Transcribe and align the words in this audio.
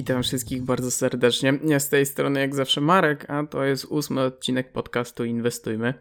Witam 0.00 0.22
wszystkich 0.22 0.62
bardzo 0.62 0.90
serdecznie. 0.90 1.58
Ja 1.64 1.80
z 1.80 1.88
tej 1.88 2.06
strony 2.06 2.40
jak 2.40 2.54
zawsze 2.54 2.80
Marek, 2.80 3.30
a 3.30 3.46
to 3.46 3.64
jest 3.64 3.84
ósmy 3.84 4.20
odcinek 4.20 4.72
podcastu 4.72 5.24
Inwestujmy. 5.24 5.94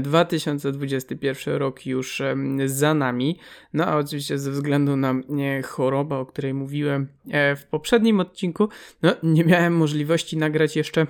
2021 0.00 1.54
rok 1.54 1.86
już 1.86 2.22
za 2.66 2.94
nami. 2.94 3.38
No 3.72 3.86
a 3.86 3.96
oczywiście 3.96 4.38
ze 4.38 4.50
względu 4.50 4.96
na 4.96 5.14
chorobę, 5.64 6.16
o 6.16 6.26
której 6.26 6.54
mówiłem 6.54 7.08
e, 7.30 7.56
w 7.56 7.66
poprzednim 7.66 8.20
odcinku, 8.20 8.68
no 9.02 9.14
nie 9.22 9.44
miałem 9.44 9.76
możliwości 9.76 10.36
nagrać 10.36 10.76
jeszcze 10.76 11.00
E, 11.00 11.06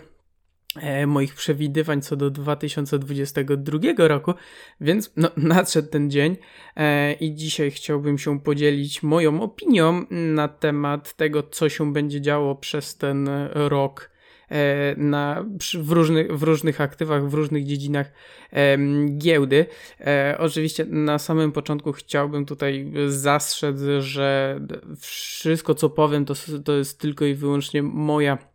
moich 1.06 1.34
przewidywań 1.34 2.02
co 2.02 2.16
do 2.16 2.30
2022 2.30 3.78
roku, 4.08 4.34
więc 4.80 5.12
no, 5.16 5.30
nadszedł 5.54 5.88
ten 5.88 6.10
dzień 6.10 6.36
e, 6.76 7.12
i 7.12 7.34
dzisiaj 7.34 7.70
chciałbym 7.70 8.18
się 8.18 8.40
podzielić 8.40 9.02
moją 9.02 9.42
opinią 9.42 10.04
na 10.10 10.48
temat 10.48 11.14
tego, 11.14 11.42
co 11.42 11.68
się 11.68 11.92
będzie 11.92 12.20
działo 12.20 12.54
przez 12.54 12.96
ten 12.96 13.28
rok 13.54 14.10
e, 14.48 14.94
na, 14.96 15.44
w, 15.74 15.90
różnych, 15.90 16.38
w 16.38 16.42
różnych 16.42 16.80
aktywach, 16.80 17.28
w 17.28 17.34
różnych 17.34 17.64
dziedzinach 17.64 18.12
e, 18.52 18.78
giełdy. 19.16 19.66
E, 20.00 20.36
oczywiście 20.38 20.84
na 20.84 21.18
samym 21.18 21.52
początku 21.52 21.92
chciałbym 21.92 22.46
tutaj 22.46 22.92
zastrzec, 23.08 23.76
że 23.98 24.60
wszystko 25.00 25.74
co 25.74 25.90
powiem 25.90 26.24
to, 26.24 26.34
to 26.64 26.72
jest 26.72 27.00
tylko 27.00 27.24
i 27.24 27.34
wyłącznie 27.34 27.82
moja 27.82 28.38
E, 28.40 28.49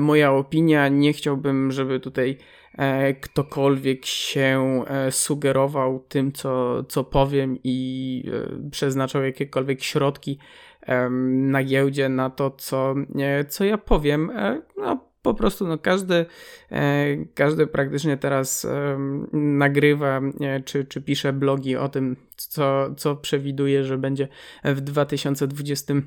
moja 0.00 0.32
opinia. 0.32 0.88
Nie 0.88 1.12
chciałbym, 1.12 1.72
żeby 1.72 2.00
tutaj 2.00 2.38
e, 2.78 3.14
ktokolwiek 3.14 4.06
się 4.06 4.82
e, 4.86 5.12
sugerował 5.12 6.04
tym, 6.08 6.32
co, 6.32 6.84
co 6.84 7.04
powiem 7.04 7.58
i 7.64 8.24
przeznaczał 8.70 9.22
jakiekolwiek 9.22 9.82
środki 9.82 10.38
na 11.28 11.64
giełdzie 11.64 12.08
na 12.08 12.30
to, 12.30 12.50
co, 12.50 12.94
co 13.48 13.64
ja 13.64 13.78
powiem. 13.78 14.32
No, 14.76 15.08
po 15.22 15.34
prostu 15.34 15.66
no, 15.66 15.78
każdy, 15.78 16.26
każdy 17.34 17.66
praktycznie 17.66 18.16
teraz 18.16 18.66
nagrywa 19.32 20.20
czy, 20.64 20.84
czy 20.84 21.02
pisze 21.02 21.32
blogi 21.32 21.76
o 21.76 21.88
tym, 21.88 22.16
co, 22.36 22.94
co 22.96 23.16
przewiduje, 23.16 23.84
że 23.84 23.98
będzie 23.98 24.28
w 24.64 24.80
2020 24.80 25.94
E, 25.94 26.02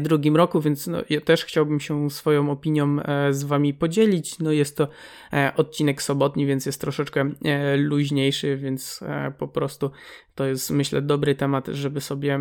drugim 0.00 0.36
roku, 0.36 0.60
więc 0.60 0.86
no, 0.86 0.98
ja 1.10 1.20
też 1.20 1.44
chciałbym 1.44 1.80
się 1.80 2.10
swoją 2.10 2.50
opinią 2.50 3.00
e, 3.02 3.32
z 3.32 3.44
Wami 3.44 3.74
podzielić. 3.74 4.38
No, 4.38 4.52
jest 4.52 4.76
to 4.76 4.88
e, 5.32 5.52
odcinek 5.56 6.02
sobotni, 6.02 6.46
więc 6.46 6.66
jest 6.66 6.80
troszeczkę 6.80 7.30
luźniejszy, 7.76 8.56
więc 8.56 9.00
po 9.38 9.48
prostu 9.48 9.90
to 10.34 10.44
jest 10.44 10.70
myślę 10.70 11.02
dobry 11.02 11.34
temat, 11.34 11.66
żeby 11.66 12.00
sobie 12.00 12.38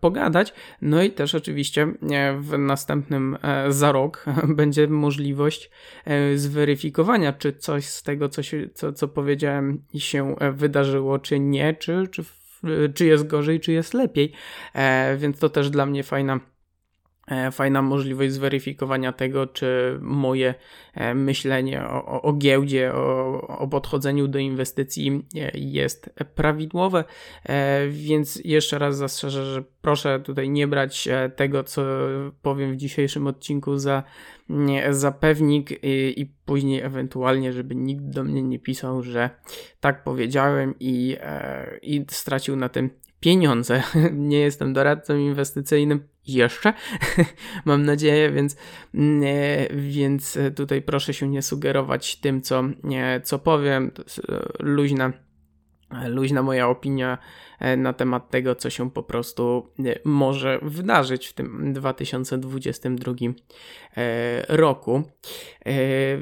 pogadać. 0.00 0.54
No 0.82 1.02
i 1.02 1.10
też 1.10 1.34
oczywiście 1.34 1.94
w 2.40 2.58
następnym 2.58 3.38
za 3.68 3.92
rok 3.92 4.24
będzie 4.56 4.88
możliwość 4.88 5.70
zweryfikowania, 6.34 7.32
czy 7.32 7.52
coś 7.52 7.84
z 7.86 8.02
tego, 8.02 8.28
co, 8.28 8.42
się, 8.42 8.68
co, 8.74 8.92
co 8.92 9.08
powiedziałem, 9.08 9.82
się 9.94 10.36
wydarzyło, 10.52 11.18
czy 11.18 11.40
nie, 11.40 11.74
czy, 11.74 12.08
czy, 12.10 12.24
czy 12.94 13.06
jest 13.06 13.26
gorzej, 13.26 13.60
czy 13.60 13.72
jest 13.72 13.94
lepiej. 13.94 14.32
Więc 15.16 15.38
to 15.38 15.48
też 15.48 15.70
dla 15.70 15.86
mnie 15.86 16.02
fajna 16.02 16.40
E, 16.40 16.55
fajna 17.52 17.82
możliwość 17.82 18.32
zweryfikowania 18.32 19.12
tego, 19.12 19.46
czy 19.46 19.98
moje 20.00 20.54
e, 20.94 21.14
myślenie 21.14 21.84
o, 21.84 22.22
o 22.22 22.32
giełdzie, 22.32 22.94
o, 22.94 23.40
o 23.58 23.68
podchodzeniu 23.68 24.28
do 24.28 24.38
inwestycji 24.38 25.26
e, 25.36 25.50
jest 25.54 26.10
prawidłowe. 26.34 27.04
Więc 27.90 28.40
jeszcze 28.44 28.78
raz 28.78 28.96
zastrzeżę, 28.96 29.44
że 29.44 29.64
proszę 29.82 30.20
tutaj 30.20 30.50
nie 30.50 30.66
brać 30.66 31.08
tego, 31.36 31.64
co 31.64 31.82
powiem 32.42 32.72
w 32.72 32.76
dzisiejszym 32.76 33.26
odcinku 33.26 33.78
za, 33.78 34.02
za 34.90 35.12
pewnik 35.12 35.70
i, 35.70 36.20
i 36.20 36.26
później 36.44 36.80
ewentualnie, 36.80 37.52
żeby 37.52 37.74
nikt 37.74 38.04
do 38.04 38.24
mnie 38.24 38.42
nie 38.42 38.58
pisał, 38.58 39.02
że 39.02 39.30
tak 39.80 40.04
powiedziałem 40.04 40.74
i, 40.80 41.16
i 41.82 42.04
stracił 42.10 42.56
na 42.56 42.68
tym 42.68 42.90
pieniądze. 43.20 43.82
Nie 44.12 44.38
jestem 44.38 44.72
doradcą 44.72 45.16
inwestycyjnym 45.16 46.08
jeszcze, 46.26 46.72
mam 47.64 47.84
nadzieję, 47.84 48.30
więc, 48.30 48.56
e, 48.94 49.76
więc 49.76 50.38
tutaj 50.56 50.82
proszę 50.82 51.14
się 51.14 51.28
nie 51.28 51.42
sugerować 51.42 52.16
tym, 52.16 52.42
co, 52.42 52.62
co 53.22 53.38
powiem. 53.38 53.90
E, 54.28 54.46
luźna, 54.58 55.12
luźna 56.08 56.42
moja 56.42 56.68
opinia 56.68 57.18
e, 57.60 57.76
na 57.76 57.92
temat 57.92 58.30
tego, 58.30 58.54
co 58.54 58.70
się 58.70 58.90
po 58.90 59.02
prostu 59.02 59.72
może 60.04 60.58
wydarzyć 60.62 61.26
w 61.26 61.32
tym 61.32 61.72
2022 61.72 63.12
roku. 64.48 65.02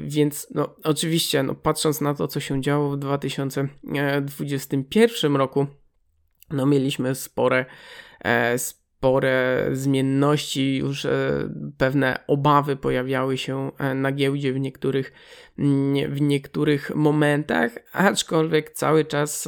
Więc 0.03 0.47
no, 0.55 0.75
oczywiście, 0.83 1.43
no, 1.43 1.55
patrząc 1.55 2.01
na 2.01 2.13
to, 2.13 2.27
co 2.27 2.39
się 2.39 2.61
działo 2.61 2.91
w 2.91 2.97
2021 2.97 5.35
roku, 5.35 5.67
no 6.49 6.65
mieliśmy 6.65 7.15
spore, 7.15 7.65
e, 8.19 8.57
spore 8.57 9.67
zmienności, 9.71 10.77
już 10.77 11.05
e, 11.05 11.49
pewne 11.77 12.19
obawy 12.27 12.75
pojawiały 12.75 13.37
się 13.37 13.71
e, 13.77 13.93
na 13.93 14.11
giełdzie 14.11 14.53
w 14.53 14.59
niektórych, 14.59 15.13
w 16.09 16.21
niektórych 16.21 16.95
momentach, 16.95 17.71
aczkolwiek 17.93 18.71
cały 18.71 19.05
czas 19.05 19.47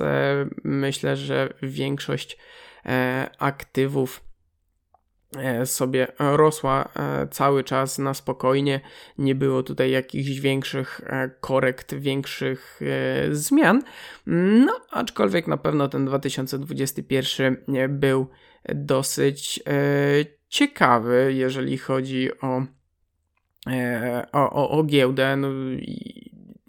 myślę, 0.64 1.16
że 1.16 1.54
większość 1.62 2.38
aktywów 3.40 4.27
sobie 5.66 6.08
rosła 6.20 6.90
e, 6.96 7.28
cały 7.28 7.64
czas 7.64 8.00
na 8.00 8.14
spokojnie. 8.14 8.82
Nie 9.18 9.36
było 9.36 9.64
tutaj 9.64 9.92
jakichś 9.92 10.40
większych 10.40 11.02
e, 11.06 11.30
korekt, 11.42 11.96
większych 11.96 12.80
zmian. 13.32 13.84
No, 14.66 14.80
aczkolwiek 14.92 15.48
na 15.48 15.58
pewno 15.58 15.88
ten 15.88 16.06
2021 16.06 17.58
był 17.90 18.28
dosyć 18.76 19.60
ciekawy, 20.48 21.34
jeżeli 21.36 21.78
chodzi 21.78 22.30
o, 22.42 22.64
o, 24.32 24.52
o, 24.52 24.70
o 24.70 24.84
giełdę. 24.84 25.36
No, 25.36 25.48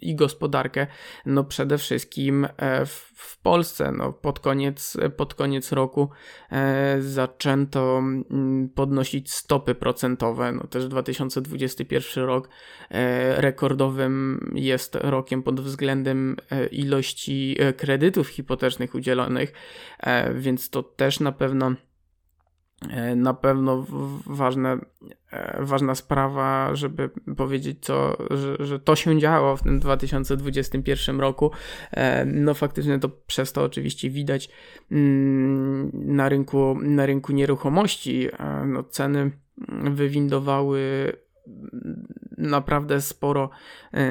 i 0.01 0.15
gospodarkę, 0.15 0.87
no 1.25 1.43
przede 1.43 1.77
wszystkim 1.77 2.47
e, 2.57 2.85
w, 2.85 3.39
Polsce. 3.43 3.91
No 3.91 4.13
pod, 4.13 4.39
koniec, 4.39 4.97
pod 5.17 5.33
koniec 5.33 5.71
roku 5.71 6.09
e, 6.51 6.97
zaczęto 7.01 7.97
mm, 7.97 8.69
podnosić 8.69 9.33
stopy 9.33 9.75
procentowe. 9.75 10.51
No 10.51 10.67
też 10.67 10.87
2021 10.87 12.23
rok 12.23 12.49
e, 12.91 13.41
rekordowym 13.41 14.51
jest 14.55 14.95
rokiem 14.95 15.43
pod 15.43 15.61
względem 15.61 16.35
ilości 16.71 17.57
kredytów 17.77 18.27
hipotecznych 18.27 18.95
udzielonych, 18.95 19.53
więc 20.35 20.69
to 20.69 20.83
też 20.83 21.19
na 21.19 21.31
pewno 21.31 21.75
na 23.15 23.33
pewno 23.33 23.85
ważne, 24.25 24.77
e, 25.31 25.65
ważna 25.65 25.95
sprawa, 25.95 26.75
żeby 26.75 27.09
powiedzieć, 27.37 27.77
co, 27.81 28.17
że, 28.29 28.65
że 28.65 28.79
to 28.79 28.95
się 28.95 29.19
działo 29.19 29.57
w 29.57 29.63
tym 29.63 29.79
2021 29.79 31.19
roku. 31.19 31.51
E, 31.91 32.25
no 32.25 32.53
faktycznie 32.53 32.99
to 32.99 33.09
przez 33.09 33.53
to 33.53 33.63
oczywiście 33.63 34.09
widać 34.09 34.49
mm, 34.91 35.91
na 35.93 36.29
rynku, 36.29 36.77
na 36.81 37.05
rynku 37.05 37.31
nieruchomości. 37.31 38.27
No, 38.65 38.83
ceny 38.83 39.31
wywindowały 39.83 41.11
naprawdę 42.37 43.01
sporo, 43.01 43.49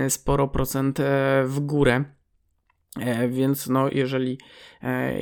sporo 0.08 0.48
procent 0.48 0.98
w 1.44 1.60
górę. 1.60 2.04
E, 3.00 3.28
więc 3.28 3.68
no, 3.68 3.88
jeżeli 3.92 4.38
e, 4.82 5.14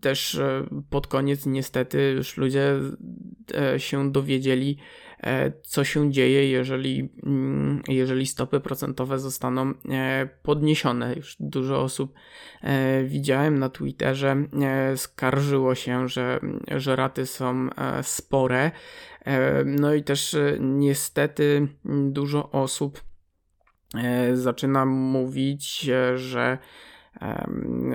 też 0.00 0.34
e, 0.34 0.66
pod 0.90 1.06
koniec 1.06 1.46
niestety 1.46 2.12
już 2.16 2.36
ludzie 2.36 2.74
się 3.76 4.12
dowiedzieli, 4.12 4.78
co 5.62 5.84
się 5.84 6.12
dzieje, 6.12 6.50
jeżeli, 6.50 7.08
mm, 7.26 7.82
jeżeli 7.88 8.26
stopy 8.26 8.60
procentowe 8.60 9.18
zostaną 9.18 9.74
podniesione. 10.42 11.14
Już 11.14 11.36
dużo 11.40 11.82
osób 11.82 12.14
widziałem 13.04 13.58
na 13.58 13.68
Twitterze, 13.68 14.36
skarżyło 14.96 15.74
się, 15.74 16.08
że, 16.08 16.40
że 16.76 16.96
raty 16.96 17.26
są 17.26 17.68
spore. 18.02 18.70
No 19.64 19.94
i 19.94 20.02
też 20.02 20.36
niestety 20.60 21.68
dużo 22.10 22.50
osób 22.50 23.02
zaczyna 24.34 24.86
mówić, 24.86 25.90
że 26.14 26.58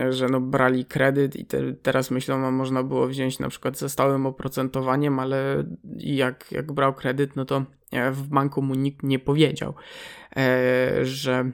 że 0.09 0.27
no 0.29 0.41
brali 0.41 0.85
kredyt 0.85 1.35
i 1.35 1.45
te, 1.45 1.73
teraz 1.73 2.11
myślą, 2.11 2.39
no 2.39 2.51
można 2.51 2.83
było 2.83 3.07
wziąć 3.07 3.39
na 3.39 3.49
przykład 3.49 3.77
ze 3.77 3.89
stałym 3.89 4.25
oprocentowaniem, 4.25 5.19
ale 5.19 5.63
jak, 5.97 6.51
jak 6.51 6.71
brał 6.71 6.93
kredyt, 6.93 7.35
no 7.35 7.45
to 7.45 7.65
e, 7.91 8.11
w 8.11 8.27
banku 8.27 8.61
mu 8.61 8.75
nikt 8.75 9.03
nie 9.03 9.19
powiedział, 9.19 9.73
e, 10.37 11.05
że, 11.05 11.51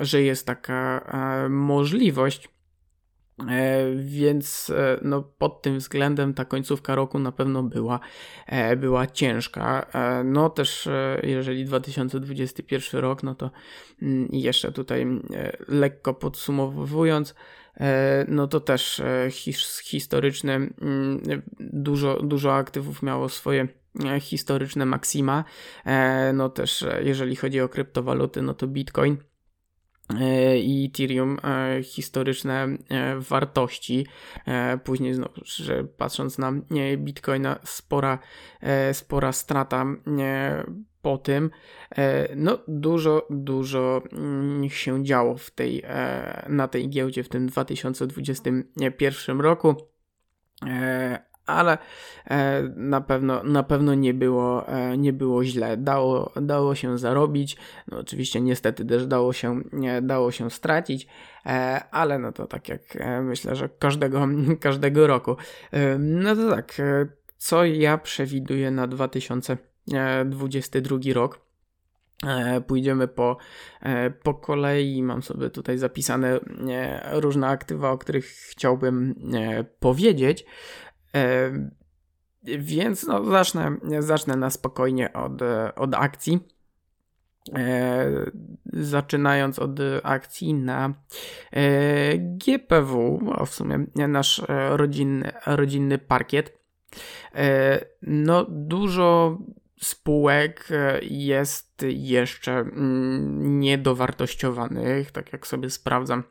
że 0.00 0.22
jest 0.22 0.46
taka 0.46 1.00
e, 1.44 1.48
możliwość. 1.48 2.55
E, 3.40 3.84
więc 3.96 4.70
e, 4.70 5.00
no, 5.02 5.22
pod 5.22 5.62
tym 5.62 5.78
względem 5.78 6.34
ta 6.34 6.44
końcówka 6.44 6.94
roku 6.94 7.18
na 7.18 7.32
pewno 7.32 7.62
była, 7.62 8.00
e, 8.46 8.76
była 8.76 9.06
ciężka. 9.06 9.86
No 10.24 10.50
też 10.50 10.88
jeżeli 11.22 11.64
2021 11.64 13.00
rok, 13.00 13.22
no 13.22 13.34
to 13.34 13.50
mm, 14.02 14.28
jeszcze 14.32 14.72
tutaj 14.72 15.06
lekko 15.68 16.14
podsumowując, 16.14 17.34
no 18.28 18.46
to 18.46 18.60
też 18.60 19.02
his, 19.30 19.78
historyczne, 19.78 20.54
mm, 20.54 21.22
dużo, 21.60 22.22
dużo 22.22 22.54
aktywów 22.54 23.02
miało 23.02 23.28
swoje 23.28 23.68
historyczne 24.20 24.86
maksima. 24.86 25.44
No 26.34 26.48
też 26.48 26.84
jeżeli 27.02 27.36
chodzi 27.36 27.60
o 27.60 27.68
kryptowaluty, 27.68 28.42
no 28.42 28.54
to 28.54 28.66
Bitcoin 28.66 29.16
i 30.58 30.90
Ethereum 30.92 31.38
e, 31.44 31.82
historyczne 31.82 32.68
e, 32.88 33.20
wartości. 33.20 34.06
Później 34.84 35.14
znowu, 35.14 35.40
że 35.44 35.84
patrząc 35.84 36.38
na 36.38 36.52
Bitcoina, 36.96 37.58
spora, 37.64 38.18
spora 38.92 39.32
strata 39.32 39.86
po 41.02 41.18
tym. 41.18 41.50
No, 42.36 42.58
dużo, 42.68 43.26
dużo 43.30 44.02
mm, 44.12 44.70
się 44.70 45.04
działo 45.04 45.36
w 45.36 45.50
tej, 45.50 45.82
na 46.48 46.68
tej 46.68 46.88
giełdzie 46.88 47.22
w 47.22 47.28
tym 47.28 47.46
2021 47.46 49.40
roku 49.40 49.76
ale 51.46 51.78
e, 52.30 52.62
na 52.76 53.00
pewno, 53.00 53.42
na 53.42 53.62
pewno 53.62 53.94
nie, 53.94 54.14
było, 54.14 54.68
e, 54.68 54.98
nie 54.98 55.12
było 55.12 55.44
źle. 55.44 55.76
Dało, 55.76 56.32
dało 56.40 56.74
się 56.74 56.98
zarobić. 56.98 57.56
No 57.88 57.98
oczywiście 57.98 58.40
niestety 58.40 58.84
też 58.84 59.06
dało 59.06 59.32
się, 59.32 59.60
dało 60.02 60.30
się 60.30 60.50
stracić, 60.50 61.06
e, 61.46 61.80
ale 61.90 62.18
no 62.18 62.32
to 62.32 62.46
tak 62.46 62.68
jak 62.68 62.80
myślę, 63.22 63.56
że 63.56 63.68
każdego, 63.68 64.28
każdego 64.60 65.06
roku. 65.06 65.36
No 65.98 66.36
to 66.36 66.50
tak, 66.50 66.74
co 67.36 67.64
ja 67.64 67.98
przewiduję 67.98 68.70
na 68.70 68.86
2022 68.86 70.98
rok? 71.14 71.46
Pójdziemy 72.66 73.08
po, 73.08 73.36
po 74.22 74.34
kolei. 74.34 75.02
Mam 75.02 75.22
sobie 75.22 75.50
tutaj 75.50 75.78
zapisane 75.78 76.40
różne 77.12 77.48
aktywa, 77.48 77.90
o 77.90 77.98
których 77.98 78.26
chciałbym 78.26 79.14
powiedzieć. 79.80 80.44
Więc 82.42 83.06
no, 83.06 83.24
zacznę, 83.24 83.76
zacznę 83.98 84.36
na 84.36 84.50
spokojnie 84.50 85.12
od, 85.12 85.42
od 85.76 85.94
akcji. 85.94 86.40
E, 87.54 88.30
zaczynając 88.72 89.58
od 89.58 89.80
akcji 90.02 90.54
na 90.54 90.94
e, 91.52 92.18
GPW, 92.18 93.20
w 93.46 93.54
sumie 93.54 93.86
nasz 94.08 94.42
rodzinny, 94.70 95.32
rodzinny 95.46 95.98
parkiet. 95.98 96.58
E, 97.34 97.84
no, 98.02 98.46
dużo 98.48 99.38
spółek 99.80 100.68
jest 101.02 101.84
jeszcze 101.88 102.52
mm, 102.52 103.60
niedowartościowanych, 103.60 105.10
tak 105.10 105.32
jak 105.32 105.46
sobie 105.46 105.70
sprawdzam 105.70 106.22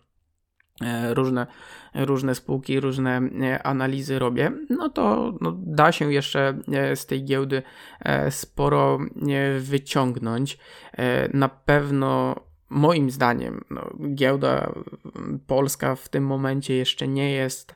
różne, 1.14 1.48
różne 1.94 2.36
spółki, 2.36 2.80
różne 2.80 3.22
e, 3.42 3.64
analizy 3.64 4.20
robię, 4.20 4.52
no 4.70 4.90
to 4.90 5.34
no, 5.42 5.56
da 5.58 5.92
się 5.92 6.14
jeszcze 6.14 6.58
e, 6.74 6.96
z 6.96 7.06
tej 7.06 7.26
giełdy 7.26 7.62
sporo 8.30 9.00
wyciągnąć. 9.60 10.58
Na 11.34 11.50
pewno 11.50 12.36
moim 12.70 13.12
zdaniem 13.12 13.66
no, 13.70 13.90
giełda 14.16 14.74
polska 15.48 15.96
w 15.96 16.10
tym 16.10 16.26
momencie 16.26 16.76
jeszcze 16.76 17.08
nie 17.08 17.32
jest 17.32 17.76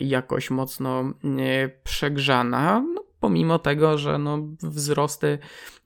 jakoś 0.00 0.50
mocno 0.50 1.04
przegrzana. 1.84 2.84
No, 2.94 3.04
pomimo 3.20 3.58
tego, 3.58 3.98
że 3.98 4.18
no 4.18 4.38
wzrosty, 4.62 5.38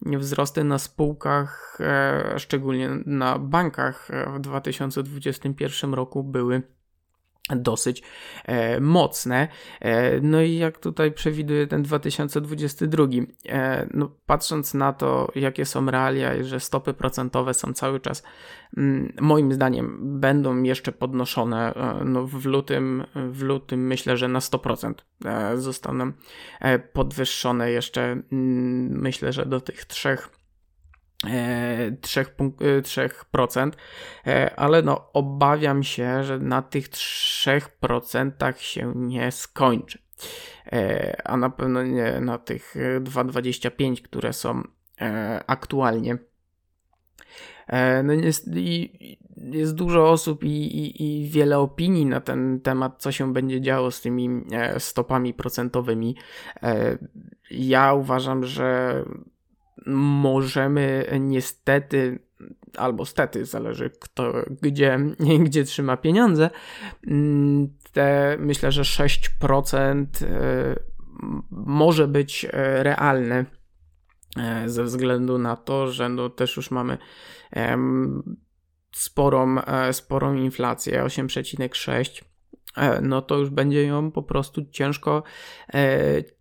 wzrosty 0.03 0.65
na 0.65 0.79
spółkach, 0.79 1.79
e, 1.81 2.35
szczególnie 2.39 2.91
na 3.07 3.39
bankach 3.39 4.09
w 4.37 4.41
2021 4.41 5.95
roku 5.95 6.25
były 6.25 6.63
dosyć 7.51 8.03
e, 8.45 8.81
mocne. 8.81 9.49
E, 9.81 10.21
no 10.21 10.43
i 10.43 10.57
jak 10.57 10.79
tutaj 10.79 11.13
przewiduje 11.13 11.67
ten 11.67 11.83
2022, 11.83 13.07
e, 13.49 13.87
no 13.95 14.11
patrząc 14.27 14.75
na 14.75 14.93
to, 14.93 15.33
jakie 15.35 15.67
są 15.67 15.91
realia, 15.91 16.43
że 16.43 16.61
stopy 16.61 16.95
procentowe 16.95 17.55
są 17.55 17.73
cały 17.73 18.01
czas, 18.01 18.23
mm, 18.77 19.13
moim 19.21 19.53
zdaniem, 19.53 19.99
będą 20.21 20.63
jeszcze 20.63 20.93
podnoszone. 20.93 21.75
E, 21.75 22.05
no 22.05 22.27
w 22.27 22.47
lutym, 22.47 23.05
w 23.15 23.43
lutym 23.43 23.87
myślę, 23.87 24.17
że 24.17 24.29
na 24.29 24.39
100% 24.39 24.95
e, 25.25 25.57
zostaną 25.57 26.13
e, 26.61 26.79
podwyższone 26.79 27.71
jeszcze, 27.71 28.03
mm, 28.03 29.01
myślę, 29.01 29.33
że 29.33 29.47
do 29.47 29.61
tych 29.61 29.85
trzech 29.85 30.42
3%, 31.25 33.71
e, 34.27 34.33
e, 34.33 34.57
ale 34.57 34.83
no 34.83 35.13
obawiam 35.13 35.83
się, 35.83 36.25
że 36.25 36.39
na 36.39 36.63
tych 36.63 36.89
3% 36.89 38.59
się 38.59 38.93
nie 38.97 39.33
skończy. 39.33 39.99
E, 40.73 41.17
a 41.25 41.37
na 41.37 41.51
pewno 41.51 41.83
nie 41.83 42.21
na 42.21 42.39
tych 42.39 42.75
2,25, 43.01 44.03
które 44.03 44.33
są 44.33 44.63
aktualnie. 45.47 46.19
No 48.05 48.13
jest, 48.13 48.51
jest 49.37 49.75
dużo 49.75 50.11
osób 50.11 50.45
i, 50.45 50.49
i, 50.49 51.03
i, 51.03 51.29
wiele 51.29 51.59
opinii 51.59 52.07
na 52.07 52.21
ten 52.21 52.61
temat, 52.61 53.03
co 53.03 53.13
się 53.13 53.33
będzie 53.33 53.61
działo 53.61 53.91
z 53.91 54.01
tymi 54.01 54.29
stopami 54.79 55.35
procentowymi. 55.35 56.17
Ja 57.51 57.95
uważam, 57.95 58.45
że 58.45 59.05
możemy 59.87 61.07
niestety, 61.21 62.19
albo 62.77 63.07
stety, 63.07 63.47
zależy 63.47 63.91
kto 63.91 64.33
gdzie, 64.63 64.99
gdzie 65.45 65.65
trzyma 65.65 65.97
pieniądze, 65.97 66.51
mm, 67.07 67.69
te 67.93 68.37
myślę, 68.41 68.73
że 68.73 68.83
6% 68.83 70.07
e, 70.23 70.77
może 71.51 72.09
być 72.09 72.45
e, 72.45 72.83
realne 72.83 73.45
e, 74.37 74.69
ze 74.69 74.85
względu 74.85 75.39
na 75.39 75.57
to, 75.57 75.93
że 75.93 76.09
no 76.09 76.29
też 76.31 76.57
już 76.57 76.71
mamy 76.71 76.99
sporą, 78.93 79.57
sporą 79.93 80.35
inflację 80.35 81.05
8,6 81.05 82.23
no 83.03 83.23
to 83.23 83.39
już 83.39 83.51
będzie 83.51 83.83
ją 83.83 84.11
po 84.11 84.23
prostu 84.23 84.65
ciężko, 84.71 85.23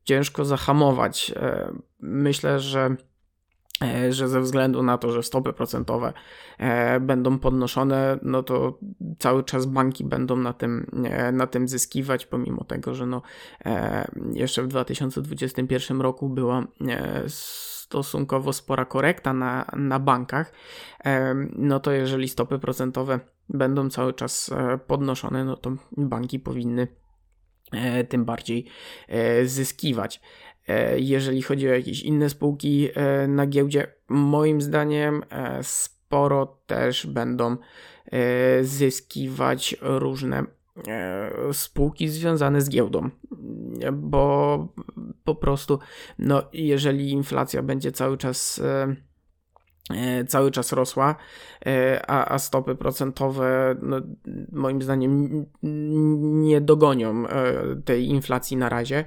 ciężko 0.04 0.46
zahamować. 0.46 1.34
Myślę, 2.00 2.60
że 2.60 2.96
że 4.10 4.28
ze 4.28 4.42
względu 4.42 4.84
na 4.84 4.98
to, 4.98 5.12
że 5.12 5.24
stopy 5.24 5.54
procentowe 5.54 6.14
e, 6.58 7.00
będą 7.00 7.40
podnoszone, 7.40 8.20
no 8.22 8.44
to 8.44 8.80
cały 9.20 9.44
czas 9.44 9.66
banki 9.66 10.04
będą 10.04 10.36
na 10.36 10.54
tym, 10.54 11.04
e, 11.04 11.32
na 11.32 11.48
tym 11.48 11.68
zyskiwać, 11.68 12.26
pomimo 12.26 12.64
tego, 12.64 12.96
że 12.96 13.06
no 13.06 13.22
jeszcze 14.34 14.64
w 14.64 14.68
2021 14.68 16.02
roku 16.02 16.30
była 16.30 16.68
stosunkowo 17.28 18.54
spora 18.54 18.86
korekta 18.86 19.34
na, 19.34 19.66
na 19.76 20.00
bankach, 20.00 20.54
no 21.56 21.80
to 21.80 21.92
jeżeli 21.92 22.30
stopy 22.30 22.60
procentowe 22.60 23.20
będą 23.50 23.90
cały 23.90 24.14
czas 24.14 24.52
podnoszone, 24.88 25.46
no 25.46 25.58
to 25.58 25.72
banki 25.98 26.40
powinny 26.40 26.88
tym 28.10 28.26
bardziej 28.26 28.66
zyskiwać. 29.46 30.22
E, 30.68 31.00
jeżeli 31.00 31.42
chodzi 31.42 31.70
o 31.70 31.74
jakieś 31.74 32.02
inne 32.04 32.30
spółki 32.30 32.90
e, 32.96 33.28
na 33.28 33.48
giełdzie, 33.48 33.88
moim 34.10 34.62
zdaniem 34.62 35.24
e, 35.30 35.60
sporo 35.64 36.62
też 36.66 37.08
będą 37.08 37.58
zyskiwać 38.62 39.76
różne 39.82 40.44
spółki 41.54 42.10
związane 42.10 42.62
z 42.62 42.70
giełdą, 42.70 43.10
bo 43.94 44.68
po 45.24 45.36
prostu, 45.36 45.80
no, 46.20 46.44
jeżeli 46.54 47.12
inflacja 47.12 47.64
będzie 47.64 47.92
cały 47.92 48.18
czas 48.18 48.62
cały 50.28 50.52
czas 50.52 50.72
rosła, 50.72 51.16
e, 51.66 52.02
a, 52.08 52.34
a 52.34 52.40
stopy 52.40 52.76
procentowe 52.76 53.76
no, 53.82 54.02
moim 54.52 54.82
zdaniem 54.82 55.46
nie 56.42 56.62
dogonią 56.62 57.28
e, 57.28 57.54
tej 57.86 58.08
inflacji 58.08 58.58
na 58.58 58.70
razie, 58.70 59.06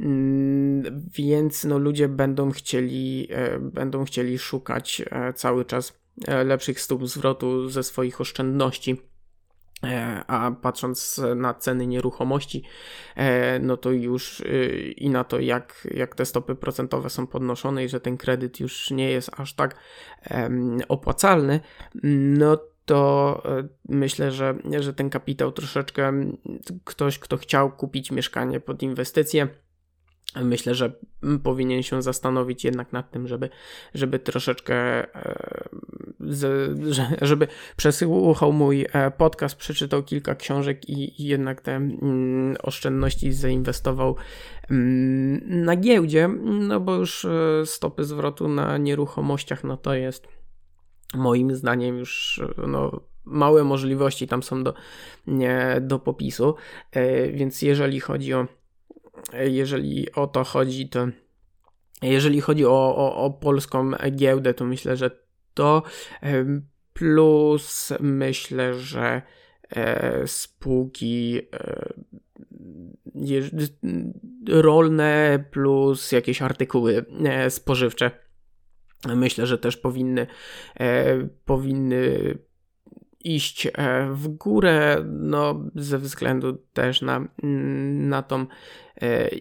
mm, 0.00 1.02
więc 1.14 1.64
no, 1.64 1.78
ludzie 1.78 2.08
będą 2.08 2.50
chcieli, 2.50 3.28
będą 3.60 4.04
chcieli 4.04 4.38
szukać 4.38 5.02
cały 5.34 5.64
czas 5.64 5.98
lepszych 6.44 6.80
stóp 6.80 7.06
zwrotu 7.06 7.68
ze 7.68 7.82
swoich 7.82 8.20
oszczędności. 8.20 8.90
E, 8.92 9.15
a 10.26 10.50
patrząc 10.62 11.20
na 11.36 11.54
ceny 11.54 11.86
nieruchomości, 11.86 12.62
e, 13.16 13.58
no 13.58 13.76
to 13.76 13.90
już 13.90 14.40
y, 14.40 14.94
i 14.96 15.10
na 15.10 15.24
to, 15.24 15.40
jak, 15.40 15.88
jak 15.94 16.14
te 16.14 16.24
stopy 16.24 16.54
procentowe 16.54 17.10
są 17.10 17.26
podnoszone 17.26 17.84
i 17.84 17.88
że 17.88 18.00
ten 18.00 18.16
kredyt 18.16 18.60
już 18.60 18.90
nie 18.90 19.10
jest 19.10 19.30
aż 19.36 19.54
tak 19.54 19.76
opłacalny, 20.88 21.60
no 22.38 22.58
to 22.84 23.42
myślę, 23.88 24.32
że, 24.32 24.54
że 24.80 24.94
ten 24.94 25.10
kapitał 25.10 25.52
troszeczkę 25.52 26.12
ktoś, 26.84 27.18
kto 27.18 27.36
chciał 27.36 27.72
kupić 27.72 28.10
mieszkanie 28.10 28.60
pod 28.60 28.82
inwestycję, 28.82 29.48
Myślę, 30.42 30.74
że 30.74 30.92
powinien 31.42 31.82
się 31.82 32.02
zastanowić 32.02 32.64
jednak 32.64 32.92
nad 32.92 33.10
tym, 33.10 33.28
żeby, 33.28 33.48
żeby 33.94 34.18
troszeczkę, 34.18 34.74
e, 35.14 35.68
żeby 37.22 37.48
przesłuchał 37.76 38.52
mój 38.52 38.86
e, 38.92 39.10
podcast, 39.10 39.56
przeczytał 39.56 40.02
kilka 40.02 40.34
książek 40.34 40.88
i, 40.88 41.26
jednak 41.28 41.60
te 41.60 41.74
mm, 41.76 42.56
oszczędności 42.62 43.32
zainwestował 43.32 44.16
mm, 44.70 45.64
na 45.64 45.76
giełdzie, 45.76 46.28
no 46.44 46.80
bo 46.80 46.94
już 46.94 47.24
e, 47.24 47.66
stopy 47.66 48.04
zwrotu 48.04 48.48
na 48.48 48.78
nieruchomościach, 48.78 49.64
no 49.64 49.76
to 49.76 49.94
jest 49.94 50.28
moim 51.14 51.54
zdaniem 51.54 51.98
już 51.98 52.40
no, 52.66 53.00
małe 53.24 53.64
możliwości 53.64 54.28
tam 54.28 54.42
są 54.42 54.64
do, 54.64 54.74
nie, 55.26 55.76
do 55.80 55.98
popisu, 55.98 56.54
więc 57.32 57.62
jeżeli 57.62 58.00
chodzi 58.00 58.34
o 58.34 58.46
jeżeli 59.32 60.12
o 60.12 60.26
to 60.26 60.44
chodzi, 60.44 60.88
to 60.88 61.08
jeżeli 62.02 62.40
chodzi 62.40 62.66
o, 62.66 62.96
o, 62.96 63.16
o 63.16 63.30
polską 63.30 63.90
giełdę, 64.10 64.54
to 64.54 64.64
myślę, 64.64 64.96
że 64.96 65.25
to 65.56 65.82
plus 66.92 67.92
myślę, 68.00 68.74
że 68.74 69.22
e, 69.70 70.26
spółki 70.26 71.40
e, 71.52 71.92
rolne 74.48 75.44
plus 75.50 76.12
jakieś 76.12 76.42
artykuły 76.42 77.04
e, 77.24 77.50
spożywcze. 77.50 78.10
Myślę, 79.16 79.46
że 79.46 79.58
też 79.58 79.76
powinny, 79.76 80.26
powinny 81.44 82.38
iść 83.20 83.68
w 84.12 84.28
górę, 84.28 85.04
no 85.06 85.64
ze 85.74 85.98
względu 85.98 86.52
też 86.72 87.02
na, 87.02 87.28
na 87.92 88.22
tą 88.22 88.46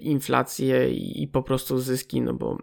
inflację 0.02 0.90
i 0.90 1.28
po 1.28 1.44
prostu 1.44 1.80
zyski, 1.80 2.22
no 2.22 2.34
bo 2.34 2.58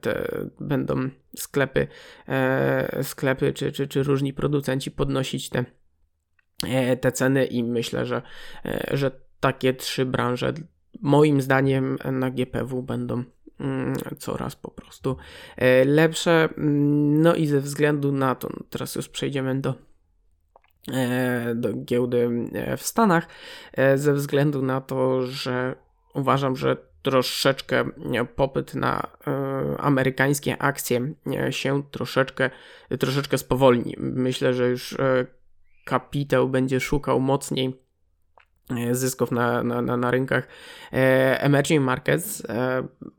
te 0.00 0.28
będą 0.60 1.10
sklepy, 1.36 1.88
e, 2.28 3.04
sklepy 3.04 3.52
czy, 3.52 3.72
czy, 3.72 3.88
czy 3.88 4.02
różni 4.02 4.32
producenci 4.32 4.90
podnosić 4.90 5.48
te, 5.48 5.64
te 7.00 7.12
ceny 7.12 7.44
i 7.44 7.64
myślę, 7.64 8.06
że, 8.06 8.22
że 8.90 9.10
takie 9.40 9.74
trzy 9.74 10.06
branże 10.06 10.52
moim 11.00 11.40
zdaniem 11.40 11.98
na 12.12 12.30
GPW 12.30 12.82
będą 12.82 13.24
mm, 13.60 13.94
coraz 14.18 14.56
po 14.56 14.70
prostu 14.70 15.16
lepsze. 15.84 16.48
No 16.56 17.34
i 17.34 17.46
ze 17.46 17.60
względu 17.60 18.12
na 18.12 18.34
to, 18.34 18.48
no 18.48 18.64
teraz 18.70 18.94
już 18.94 19.08
przejdziemy 19.08 19.60
do 19.60 19.74
E, 20.90 21.54
do 21.54 21.72
giełdy 21.72 22.30
e, 22.52 22.76
w 22.76 22.82
Stanach, 22.82 23.28
e, 23.72 23.98
ze 23.98 24.14
względu 24.14 24.62
na 24.62 24.80
to, 24.80 25.26
że 25.26 25.74
uważam, 26.14 26.56
że 26.56 26.76
troszeczkę 27.02 27.84
popyt 28.36 28.74
na 28.74 29.02
amerykańskie 29.78 30.62
akcje 30.62 31.12
się 31.50 31.82
troszeczkę, 31.90 32.50
troszeczkę 32.98 33.38
spowolni. 33.38 33.94
Myślę, 33.98 34.54
że 34.54 34.68
już 34.68 34.96
kapitał 35.84 36.48
będzie 36.48 36.80
szukał 36.80 37.20
mocniej 37.20 37.82
zysków 38.92 39.30
na, 39.30 39.62
na, 39.62 39.82
na, 39.82 39.96
na 39.96 40.10
rynkach 40.10 40.48
emerging 40.90 41.84
markets, 41.84 42.42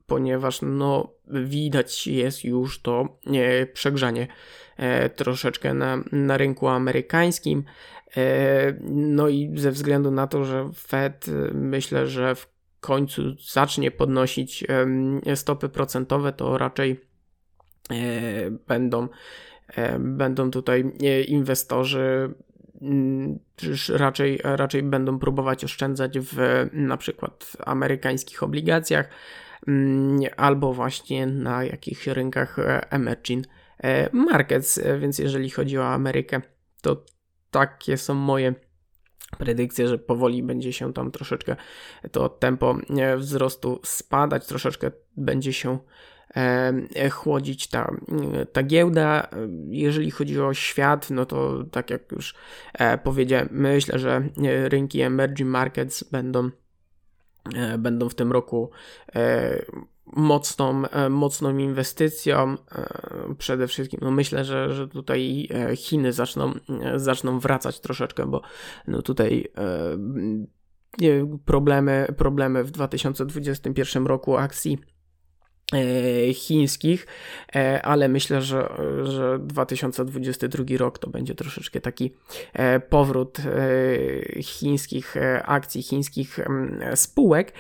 ponieważ 0.08 0.60
no, 0.62 1.14
widać 1.28 2.08
jest 2.08 2.44
już 2.44 2.82
to 2.82 3.20
przegrzanie 3.74 4.28
E, 4.78 5.10
troszeczkę 5.10 5.74
na, 5.74 6.04
na 6.12 6.38
rynku 6.38 6.68
amerykańskim. 6.68 7.64
E, 8.18 8.74
no 8.90 9.28
i 9.30 9.52
ze 9.56 9.72
względu 9.72 10.12
na 10.12 10.28
to, 10.28 10.46
że 10.46 10.70
Fed 10.76 11.26
e, 11.28 11.54
myślę, 11.54 12.08
że 12.08 12.36
w 12.36 12.53
końcu 12.84 13.22
zacznie 13.52 13.92
podnosić 13.92 14.64
stopy 15.36 15.70
procentowe, 15.70 16.34
to 16.34 16.58
raczej 16.58 17.00
będą, 18.68 19.08
będą 20.00 20.52
tutaj 20.52 20.92
inwestorzy 21.28 22.34
mm, 22.82 23.40
raczej, 23.90 24.40
raczej 24.44 24.84
będą 24.84 25.20
próbować 25.20 25.64
oszczędzać 25.64 26.20
w 26.20 26.38
na 26.74 26.98
przykład 26.98 27.52
amerykańskich 27.66 28.44
obligacjach 28.44 29.10
mm, 29.68 30.22
albo 30.38 30.74
właśnie 30.74 31.28
na 31.28 31.64
jakichś 31.64 32.08
rynkach 32.08 32.58
emerging 32.90 33.46
E, 33.84 34.10
markets, 34.14 34.78
e, 34.78 35.00
więc 35.00 35.20
jeżeli 35.20 35.50
chodzi 35.50 35.78
o 35.78 35.88
Amerykę, 35.88 36.42
to 36.82 37.06
takie 37.52 37.98
są 37.98 38.14
moje 38.14 38.54
predykcje, 39.38 39.88
że 39.88 39.98
powoli 39.98 40.44
będzie 40.44 40.74
się 40.74 40.94
tam 40.94 41.12
troszeczkę 41.12 41.56
to 42.12 42.30
tempo 42.30 42.78
e, 42.98 43.18
wzrostu 43.18 43.80
spadać, 43.84 44.48
troszeczkę 44.48 44.92
będzie 45.18 45.54
się 45.54 45.80
chłodzić 47.12 47.68
ta, 47.68 47.92
ta 48.54 48.64
giełda. 48.64 49.28
Jeżeli 49.68 50.12
chodzi 50.12 50.42
o 50.42 50.54
świat, 50.54 51.10
no 51.10 51.26
to 51.26 51.64
tak 51.72 51.90
jak 51.90 52.12
już 52.12 52.36
powiedziałem, 53.04 53.48
myślę, 53.52 54.00
że 54.00 54.30
rynki 54.64 55.02
emerging 55.02 55.50
markets 55.50 56.04
będą 56.04 56.50
będą 57.78 58.10
w 58.10 58.16
tym 58.16 58.32
roku 58.32 58.72
mocną, 60.06 60.88
e, 60.88 61.10
mocną 61.10 61.58
inwestycją. 61.58 62.58
E, 62.72 63.36
przede 63.38 63.68
wszystkim 63.68 64.00
no 64.04 64.12
myślę, 64.12 64.46
że, 64.46 64.74
że 64.74 64.88
tutaj 64.88 65.50
e, 65.52 65.76
Chiny 65.76 66.14
zaczną, 66.14 66.54
zaczną 66.96 67.40
wracać 67.40 67.80
troszeczkę, 67.80 68.26
bo 68.26 68.42
no 68.88 69.02
tutaj 69.02 69.48
problemy, 71.46 72.08
problemy 72.18 72.64
w 72.64 72.72
2021 72.72 74.08
roku 74.08 74.38
akcji 74.38 74.78
chińskich, 76.34 77.08
e, 77.56 77.82
ale 77.82 78.08
myślę, 78.08 78.42
że, 78.42 78.70
że 79.04 79.40
2022 79.40 80.64
rok 80.78 81.00
to 81.00 81.10
będzie 81.10 81.36
troszeczkę 81.36 81.82
taki 81.82 82.14
e, 82.54 82.80
powrót 82.80 83.38
chińskich 84.42 85.16
akcji, 85.44 85.84
chińskich 85.84 86.40
mm, 86.40 86.98
spółek, 86.98 87.54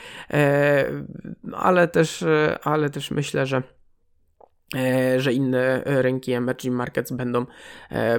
ale 1.53 1.87
też, 1.87 2.25
ale 2.63 2.89
też 2.89 3.11
myślę, 3.11 3.45
że 3.45 3.63
że 5.17 5.33
inne 5.33 5.81
rynki 5.85 6.31
emerging 6.31 6.75
markets 6.75 7.11
będą, 7.11 7.45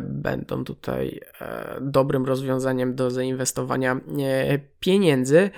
będą 0.01 0.65
tutaj 0.65 1.21
dobrym 1.81 2.25
rozwiązaniem 2.25 2.95
do 2.95 3.11
zainwestowania 3.11 4.01
pieniędzy. 4.81 5.51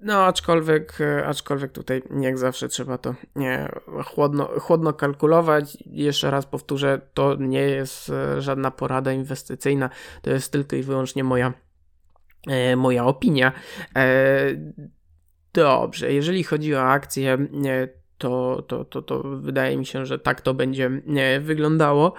No, 0.00 0.24
aczkolwiek, 0.24 1.00
e, 1.00 1.26
aczkolwiek 1.26 1.72
tutaj 1.72 2.02
jak 2.20 2.38
zawsze 2.38 2.68
trzeba 2.68 2.98
to 2.98 3.14
nie, 3.36 3.68
chłodno, 4.04 4.44
chłodno 4.46 4.92
kalkulować. 4.92 5.78
Jeszcze 5.86 6.30
raz 6.30 6.46
powtórzę, 6.46 7.00
to 7.14 7.34
nie 7.34 7.60
jest 7.60 8.10
e, 8.10 8.42
żadna 8.42 8.70
porada 8.70 9.12
inwestycyjna, 9.12 9.90
to 10.22 10.30
jest 10.30 10.52
tylko 10.52 10.76
i 10.76 10.82
wyłącznie 10.82 11.24
moja, 11.24 11.52
e, 12.46 12.76
moja 12.76 13.04
opinia. 13.04 13.52
Dobrze, 15.52 16.12
jeżeli 16.12 16.44
chodzi 16.44 16.74
o 16.74 16.82
akcje, 16.82 17.38
to, 18.18 18.62
to, 18.68 18.84
to, 18.84 19.02
to 19.02 19.22
wydaje 19.22 19.76
mi 19.76 19.86
się, 19.86 20.06
że 20.06 20.18
tak 20.18 20.40
to 20.40 20.54
będzie 20.54 20.90
wyglądało. 21.40 22.14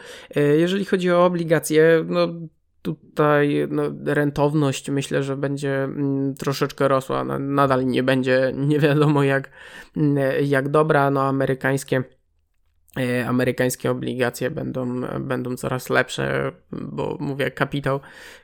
Jeżeli 0.57 0.85
chodzi 0.85 1.11
o 1.11 1.25
obligacje, 1.25 2.05
no 2.07 2.27
tutaj 2.81 3.67
no, 3.69 3.83
rentowność 4.05 4.89
myślę, 4.89 5.23
że 5.23 5.37
będzie 5.37 5.83
mm, 5.83 6.35
troszeczkę 6.35 6.87
rosła. 6.87 7.23
Nadal 7.39 7.85
nie 7.85 8.03
będzie 8.03 8.51
nie 8.55 8.79
wiadomo 8.79 9.23
jak, 9.23 9.49
mm, 9.97 10.17
jak 10.43 10.69
dobra. 10.69 11.11
No, 11.11 11.23
amerykańskie, 11.23 12.03
e, 12.99 13.27
amerykańskie 13.27 13.91
obligacje 13.91 14.51
będą, 14.51 15.01
będą 15.19 15.55
coraz 15.55 15.89
lepsze, 15.89 16.51
bo 16.71 17.17
mówię, 17.19 17.51
kapitał, 17.51 17.99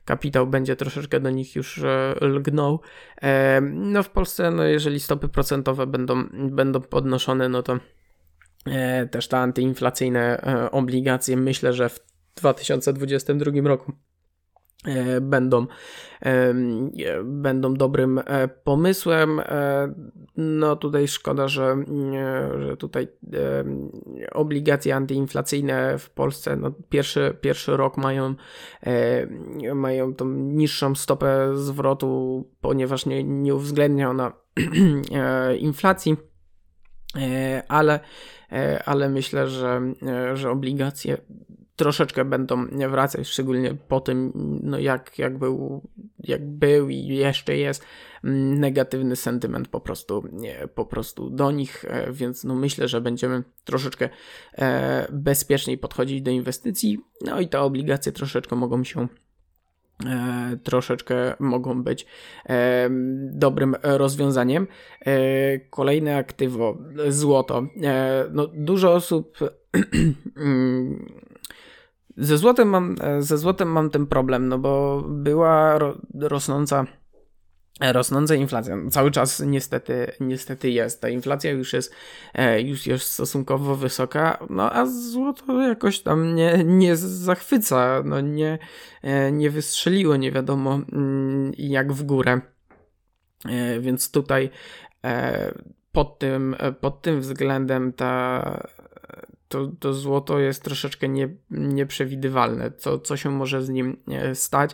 kapitał 0.05 0.47
będzie 0.47 0.75
troszeczkę 0.75 1.19
do 1.19 1.29
nich 1.29 1.55
już 1.55 1.83
e, 1.83 2.15
lgnął. 2.21 2.81
E, 3.21 3.61
no 3.61 4.03
w 4.03 4.09
Polsce, 4.09 4.51
no, 4.51 4.63
jeżeli 4.63 4.99
stopy 4.99 5.29
procentowe 5.29 5.87
będą, 5.87 6.23
będą 6.33 6.81
podnoszone, 6.81 7.49
no 7.49 7.63
to 7.63 7.79
też 9.11 9.27
te 9.27 9.37
antyinflacyjne 9.37 10.41
obligacje 10.71 11.37
myślę, 11.37 11.73
że 11.73 11.89
w 11.89 11.99
2022 12.35 13.51
roku 13.63 13.93
będą, 15.21 15.67
e, 16.21 16.53
będą 17.23 17.73
dobrym 17.73 18.19
e, 18.25 18.47
pomysłem. 18.47 19.41
No 20.37 20.75
tutaj 20.75 21.07
szkoda, 21.07 21.47
że, 21.47 21.75
że 22.59 22.77
tutaj 22.77 23.07
obligacje 24.31 24.95
antyinflacyjne 24.95 25.97
w 25.99 26.09
Polsce 26.09 26.55
no 26.55 26.71
pierwszy, 26.89 27.37
pierwszy 27.41 27.77
rok 27.77 27.97
mają, 27.97 28.35
mają 29.75 30.13
tą 30.13 30.29
niższą 30.29 30.95
stopę 30.95 31.51
zwrotu, 31.55 32.43
ponieważ 32.61 33.05
nie, 33.05 33.23
nie 33.23 33.55
uwzględnia 33.55 34.09
ona 34.09 34.33
inflacji, 35.59 36.17
ale, 37.67 37.99
ale 38.85 39.09
myślę, 39.09 39.47
że, 39.47 39.81
że 40.33 40.51
obligacje 40.51 41.17
troszeczkę 41.75 42.25
będą 42.25 42.65
wracać, 42.67 43.27
szczególnie 43.27 43.75
po 43.87 43.99
tym, 43.99 44.31
no 44.63 44.79
jak, 44.79 45.19
jak, 45.19 45.37
był, 45.37 45.81
jak 46.19 46.47
był 46.47 46.89
i 46.89 47.07
jeszcze 47.07 47.57
jest 47.57 47.85
mm, 48.23 48.59
negatywny 48.59 49.15
sentyment 49.15 49.67
po 49.67 49.81
prostu, 49.81 50.23
nie, 50.31 50.67
po 50.75 50.85
prostu 50.85 51.29
do 51.29 51.51
nich, 51.51 51.85
e, 51.87 52.11
więc 52.11 52.43
no 52.43 52.55
myślę, 52.55 52.87
że 52.87 53.01
będziemy 53.01 53.43
troszeczkę 53.63 54.09
e, 54.57 55.07
bezpieczniej 55.11 55.77
podchodzić 55.77 56.21
do 56.21 56.31
inwestycji, 56.31 56.99
no 57.21 57.39
i 57.39 57.47
te 57.47 57.59
obligacje 57.59 58.11
troszeczkę 58.11 58.55
mogą 58.55 58.83
się 58.83 59.07
E, 60.05 60.57
troszeczkę 60.63 61.33
mogą 61.39 61.83
być 61.83 62.05
e, 62.49 62.89
dobrym 63.31 63.75
rozwiązaniem. 63.83 64.67
E, 65.05 65.59
kolejne 65.59 66.17
aktywo, 66.17 66.77
złoto. 67.07 67.67
E, 67.83 68.25
no, 68.31 68.47
dużo 68.47 68.93
osób 68.93 69.37
mm, 70.37 71.05
ze 72.17 72.37
złotem 72.37 72.69
mam, 72.69 72.95
ze 73.19 73.37
złotem 73.37 73.71
mam 73.71 73.89
ten 73.89 74.07
problem, 74.07 74.47
no 74.47 74.59
bo 74.59 75.03
była 75.07 75.77
ro, 75.77 75.97
rosnąca 76.13 76.85
Rosnąca 77.81 78.35
inflacja. 78.35 78.75
No, 78.75 78.89
cały 78.89 79.11
czas 79.11 79.39
niestety, 79.39 80.11
niestety 80.19 80.69
jest. 80.69 81.01
Ta 81.01 81.09
inflacja 81.09 81.51
już 81.51 81.73
jest, 81.73 81.93
e, 82.33 82.61
już 82.61 82.87
jest 82.87 83.11
stosunkowo 83.11 83.75
wysoka, 83.75 84.37
no 84.49 84.71
a 84.71 84.85
złoto 84.85 85.61
jakoś 85.61 85.99
tam 85.99 86.35
nie, 86.35 86.63
nie 86.65 86.95
zachwyca, 86.95 88.03
no 88.05 88.21
nie, 88.21 88.59
e, 89.01 89.31
nie 89.31 89.49
wystrzeliło 89.49 90.15
nie 90.15 90.31
wiadomo 90.31 90.79
mm, 90.91 91.51
jak 91.57 91.93
w 91.93 92.03
górę. 92.03 92.41
E, 93.45 93.79
więc 93.79 94.11
tutaj 94.11 94.49
pod 95.91 96.19
tym, 96.19 96.55
pod 96.81 97.01
tym 97.01 97.21
względem 97.21 97.93
ta, 97.93 98.67
to, 99.47 99.71
to 99.79 99.93
złoto 99.93 100.39
jest 100.39 100.63
troszeczkę 100.63 101.09
nie, 101.09 101.29
nieprzewidywalne, 101.51 102.71
co, 102.71 102.99
co 102.99 103.17
się 103.17 103.31
może 103.31 103.63
z 103.63 103.69
nim 103.69 103.97
stać. 104.33 104.71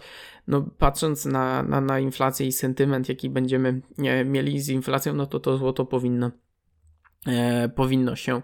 No, 0.47 0.65
patrząc 0.77 1.25
na, 1.25 1.63
na, 1.63 1.81
na 1.81 1.99
inflację 1.99 2.47
i 2.47 2.51
sentyment, 2.51 3.09
jaki 3.09 3.29
będziemy 3.29 3.81
mieli 4.25 4.61
z 4.61 4.69
inflacją, 4.69 5.13
no 5.13 5.25
to 5.25 5.39
to 5.39 5.57
złoto 5.57 5.85
powinno 5.85 6.31
E, 7.27 7.69
powinno 7.69 8.15
się 8.15 8.41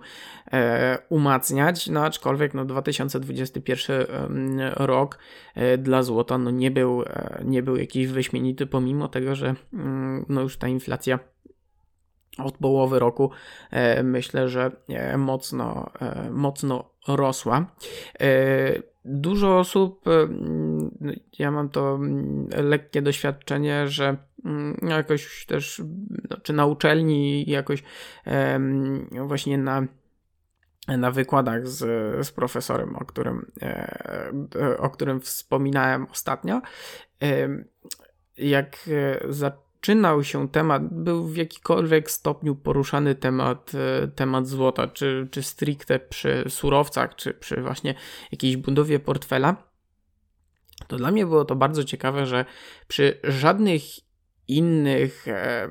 e, 0.53 0.97
umacniać, 1.09 1.87
no 1.87 2.05
aczkolwiek 2.05 2.53
no 2.53 2.65
2021 2.65 4.61
rok 4.75 5.19
e, 5.55 5.77
dla 5.77 6.03
złota 6.03 6.37
no 6.37 6.51
nie 6.51 6.71
był, 6.71 7.01
e, 7.01 7.41
nie 7.45 7.63
był 7.63 7.77
jakiś 7.77 8.07
wyśmienity 8.07 8.67
pomimo 8.67 9.07
tego, 9.07 9.35
że 9.35 9.55
mm, 9.73 10.25
no 10.29 10.41
już 10.41 10.57
ta 10.57 10.67
inflacja 10.67 11.19
od 12.43 12.57
połowy 12.57 12.99
roku 12.99 13.31
e, 13.71 14.03
myślę, 14.03 14.49
że 14.49 14.71
e, 14.89 15.17
mocno, 15.17 15.91
e, 16.01 16.29
mocno 16.31 16.89
rosła. 17.07 17.65
Dużo 19.05 19.59
osób, 19.59 20.05
ja 21.39 21.51
mam 21.51 21.69
to 21.69 21.95
mm, 21.95 22.47
lekkie 22.51 23.01
doświadczenie, 23.01 23.87
że 23.87 24.17
mm, 24.45 24.77
jakoś 24.87 25.45
też, 25.45 25.81
no, 26.29 26.37
czy 26.43 26.53
na 26.53 26.65
uczelni, 26.65 27.49
jakoś 27.49 27.83
właśnie 29.27 29.57
na 29.57 29.87
na 30.87 31.11
wykładach 31.11 31.67
z, 31.67 31.77
z 32.27 32.31
profesorem, 32.31 32.95
o 32.95 33.05
którym, 33.05 33.51
o 34.77 34.89
którym 34.89 35.21
wspominałem 35.21 36.07
ostatnio, 36.11 36.61
jak 38.37 38.89
za 39.29 39.51
zaczynał 39.77 40.23
się 40.23 40.49
temat, 40.49 40.93
był 40.93 41.27
w 41.27 41.35
jakikolwiek 41.35 42.11
stopniu 42.11 42.55
poruszany 42.55 43.15
temat, 43.15 43.71
e, 43.75 44.07
temat 44.07 44.47
złota, 44.47 44.87
czy, 44.87 45.27
czy 45.31 45.43
stricte 45.43 45.99
przy 45.99 46.43
surowcach, 46.49 47.15
czy 47.15 47.33
przy 47.33 47.61
właśnie 47.61 47.95
jakiejś 48.31 48.57
budowie 48.57 48.99
portfela, 48.99 49.55
to 50.87 50.97
dla 50.97 51.11
mnie 51.11 51.25
było 51.25 51.45
to 51.45 51.55
bardzo 51.55 51.83
ciekawe, 51.83 52.25
że 52.25 52.45
przy 52.87 53.19
żadnych 53.23 53.81
innych, 54.47 55.27
e, 55.27 55.63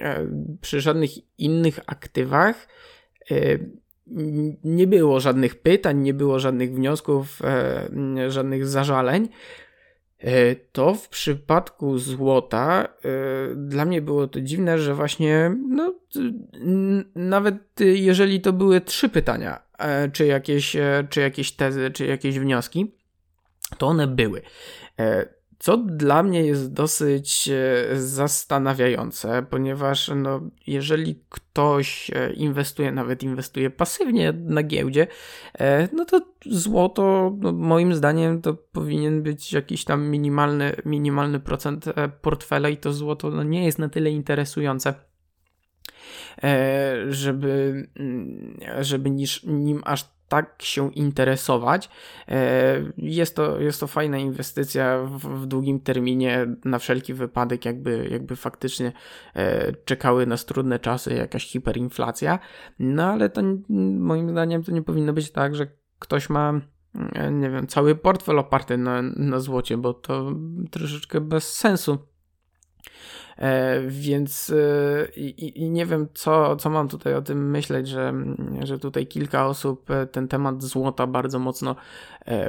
e, 0.00 0.26
przy 0.60 0.80
żadnych 0.80 1.10
innych 1.38 1.80
aktywach 1.86 2.68
nie 4.64 4.86
było 4.86 5.20
żadnych 5.20 5.62
pytań, 5.62 5.98
nie 5.98 6.14
było 6.14 6.38
żadnych 6.38 6.74
wniosków, 6.74 7.42
żadnych 8.28 8.66
zażaleń. 8.66 9.28
E, 10.20 10.54
to 10.56 10.94
w 10.94 11.08
przypadku 11.08 11.98
złota 11.98 12.84
e, 12.84 13.54
dla 13.54 13.84
mnie 13.84 14.02
było 14.02 14.26
to 14.26 14.40
dziwne, 14.40 14.78
że 14.78 14.94
właśnie 14.94 15.56
no, 15.68 15.94
nawet 17.14 17.56
jeżeli 17.80 18.40
to 18.40 18.52
były 18.52 18.80
trzy 18.80 19.08
pytania, 19.08 19.62
e, 19.78 20.08
czy 20.10 20.26
jakieś, 20.26 20.76
czy 21.10 21.20
jakieś 21.20 21.52
tezy, 21.52 21.90
czy 21.90 22.06
jakieś 22.06 22.38
wnioski, 22.38 22.94
to 23.78 23.86
one 23.86 24.06
były. 24.06 24.42
Co 25.60 25.76
dla 25.76 26.22
mnie 26.22 26.42
jest 26.42 26.72
dosyć 26.72 27.48
e, 27.48 28.00
zastanawiające, 28.00 29.46
ponieważ 29.50 30.10
no, 30.16 30.40
jeżeli 30.66 31.22
ktoś 31.28 32.10
e, 32.14 32.32
inwestuje, 32.32 32.92
nawet 32.92 33.22
inwestuje 33.22 33.70
pasywnie 33.70 34.32
na 34.32 34.62
giełdzie, 34.62 35.06
e, 35.58 35.88
no 35.92 36.04
to 36.04 36.20
złoto, 36.46 37.36
no, 37.40 37.52
moim 37.52 37.94
zdaniem, 37.94 38.42
to 38.42 38.54
powinien 38.54 39.22
być 39.22 39.52
jakiś 39.52 39.84
tam 39.84 40.08
minimalny, 40.08 40.72
minimalny 40.84 41.40
procent 41.40 41.84
portfela 42.22 42.68
i 42.68 42.76
to 42.76 42.92
złoto 42.92 43.30
no, 43.30 43.42
nie 43.42 43.64
jest 43.64 43.78
na 43.78 43.88
tyle 43.88 44.10
interesujące 44.10 44.94
żeby, 47.08 47.86
mm, 47.96 48.60
żeby 48.80 49.10
niż, 49.10 49.42
nim 49.44 49.82
aż 49.84 50.04
tak 50.30 50.62
się 50.62 50.92
interesować. 50.92 51.90
E, 52.28 52.76
jest 52.96 53.36
to, 53.36 53.60
jest 53.60 53.80
to 53.80 53.86
fajna 53.86 54.18
inwestycja 54.18 54.98
w, 55.02 55.18
w 55.18 55.46
długim 55.46 55.80
terminie, 55.80 56.46
na 56.64 56.78
wszelki 56.78 57.14
wypadek, 57.14 57.64
jakby, 57.64 58.08
jakby 58.10 58.36
faktycznie 58.36 58.92
e, 59.34 59.72
czekały 59.72 60.26
nas 60.26 60.44
trudne 60.44 60.78
czasy, 60.78 61.14
jakaś 61.14 61.46
hiperinflacja. 61.46 62.38
No 62.78 63.04
ale 63.04 63.28
to 63.28 63.42
moim 63.98 64.30
zdaniem 64.30 64.62
to 64.62 64.72
nie 64.72 64.82
powinno 64.82 65.12
być 65.12 65.30
tak, 65.30 65.54
że 65.54 65.66
ktoś 65.98 66.30
ma 66.30 66.60
e, 67.14 67.30
nie 67.30 67.50
wiem, 67.50 67.66
cały 67.66 67.94
portfel 67.94 68.38
oparty 68.38 68.78
na, 68.78 69.02
na 69.02 69.40
złocie, 69.40 69.76
bo 69.76 69.94
to 69.94 70.32
troszeczkę 70.70 71.20
bez 71.20 71.54
sensu. 71.54 72.09
E, 73.40 73.80
więc 73.88 74.50
e, 74.50 75.08
i, 75.16 75.62
i, 75.62 75.70
nie 75.70 75.86
wiem, 75.86 76.08
co, 76.14 76.56
co 76.56 76.70
mam 76.70 76.88
tutaj 76.88 77.14
o 77.14 77.22
tym 77.22 77.50
myśleć, 77.50 77.88
że, 77.88 78.14
że 78.62 78.78
tutaj 78.78 79.06
kilka 79.06 79.46
osób 79.46 79.90
e, 79.90 80.06
ten 80.06 80.28
temat 80.28 80.62
złota 80.62 81.06
bardzo 81.06 81.38
mocno, 81.38 81.76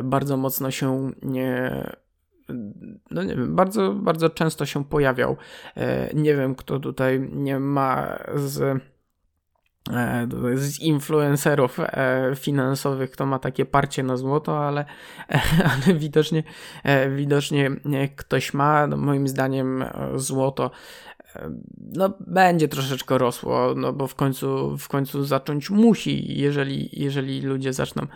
bardzo 0.03 0.37
mocno 0.37 0.71
się 0.71 1.11
nie 1.21 1.83
no 3.11 3.23
nie 3.23 3.35
wiem, 3.35 3.55
bardzo, 3.55 3.93
bardzo 3.93 4.29
często 4.29 4.65
się 4.65 4.85
pojawiał. 4.85 5.37
Nie 6.13 6.35
wiem, 6.35 6.55
kto 6.55 6.79
tutaj 6.79 7.29
nie 7.31 7.59
ma 7.59 8.19
z 8.35 8.81
z 10.55 10.79
influencerów 10.79 11.79
e, 11.79 12.31
finansowych, 12.35 13.11
kto 13.11 13.25
ma 13.25 13.39
takie 13.39 13.65
parcie 13.65 14.03
na 14.03 14.17
złoto, 14.17 14.67
ale, 14.67 14.85
ale 15.71 15.95
widocznie, 15.95 16.43
e, 16.83 17.09
widocznie 17.09 17.71
ktoś 18.15 18.53
ma. 18.53 18.87
No 18.87 18.97
moim 18.97 19.27
zdaniem 19.27 19.85
złoto 20.15 20.71
no, 21.77 22.13
będzie 22.19 22.67
troszeczkę 22.67 23.17
rosło, 23.17 23.73
no 23.75 23.93
bo 23.93 24.07
w 24.07 24.15
końcu, 24.15 24.77
w 24.77 24.87
końcu 24.87 25.23
zacząć 25.23 25.69
musi, 25.69 26.39
jeżeli, 26.39 26.89
jeżeli 27.01 27.41
ludzie 27.41 27.73
zaczną 27.73 28.07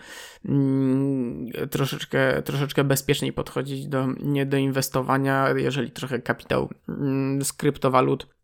mm, 0.46 1.48
troszeczkę, 1.72 2.42
troszeczkę 2.42 2.84
bezpieczniej 2.84 3.34
podchodzić 3.34 3.88
do, 3.88 4.08
nie 4.24 4.46
do 4.46 4.58
inwestowania, 4.58 5.50
jeżeli 5.56 5.92
trochę 5.92 6.20
kapitał 6.20 6.70
mm, 6.90 7.46
z 7.46 7.54
kryptowalut 7.54 8.28
E, 8.28 8.35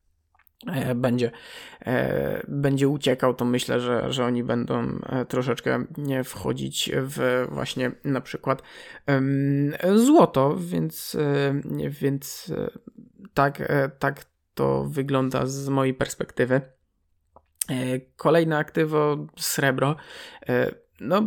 będzie, 0.96 1.32
e, 1.86 2.44
będzie 2.48 2.88
uciekał, 2.88 3.34
to 3.34 3.46
myślę, 3.46 3.80
że, 3.80 4.14
że 4.14 4.26
oni 4.26 4.44
będą 4.44 5.00
e, 5.06 5.26
troszeczkę 5.26 5.86
wchodzić 6.24 6.92
w 6.94 7.48
właśnie 7.50 7.92
na 8.04 8.22
przykład 8.22 8.62
złoto, 9.96 10.56
więc, 10.60 11.18
więc 11.90 12.54
tak, 13.34 13.72
tak 14.00 14.26
to 14.54 14.86
wygląda 14.90 15.46
z 15.46 15.70
mojej 15.70 15.94
perspektywy. 15.94 16.62
Kolejne 18.16 18.58
aktywo 18.58 19.28
srebro. 19.38 19.96
No, 21.00 21.24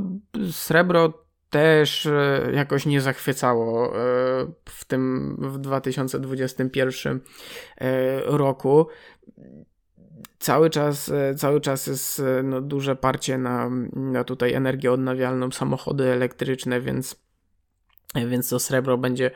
srebro 0.51 1.25
też 1.55 2.07
e, 2.07 2.51
jakoś 2.55 2.87
nie 2.87 3.01
zachwycało 3.01 3.87
e, 3.87 3.91
w 4.65 4.85
tym 4.85 5.37
w 5.39 5.59
2021 5.59 7.21
e, 7.79 8.21
roku. 8.25 8.87
Cały 10.39 10.71
czas, 10.71 11.13
cały 11.37 11.61
czas 11.61 11.87
jest 11.87 12.23
no, 12.45 12.61
duże 12.61 12.97
parcie 12.97 13.39
na, 13.39 13.71
na 13.93 14.25
tutaj 14.25 14.53
energię 14.53 14.93
odnawialną, 14.93 15.51
samochody 15.51 16.05
elektryczne, 16.05 16.81
więc 16.81 17.25
więc 18.15 18.49
to 18.49 18.59
srebro 18.59 18.99
będzie, 18.99 19.31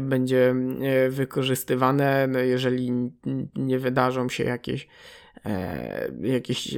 będzie 0.00 0.54
wykorzystywane, 1.08 2.26
no 2.26 2.38
jeżeli 2.38 3.12
nie 3.56 3.78
wydarzą 3.78 4.28
się 4.28 4.44
jakieś, 4.44 4.88
jakieś 6.20 6.74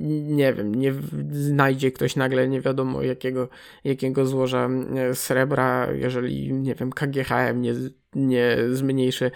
nie 0.00 0.54
wiem, 0.54 0.74
nie 0.74 0.92
znajdzie 1.30 1.92
ktoś 1.92 2.16
nagle 2.16 2.48
nie 2.48 2.60
wiadomo 2.60 3.02
jakiego, 3.02 3.48
jakiego 3.84 4.26
złoża 4.26 4.68
e, 4.96 5.14
srebra, 5.14 5.92
jeżeli, 5.92 6.52
nie 6.52 6.74
wiem, 6.74 6.92
KGHM 6.92 7.62
nie, 7.62 7.74
nie 8.14 8.56
zmniejszy, 8.72 9.30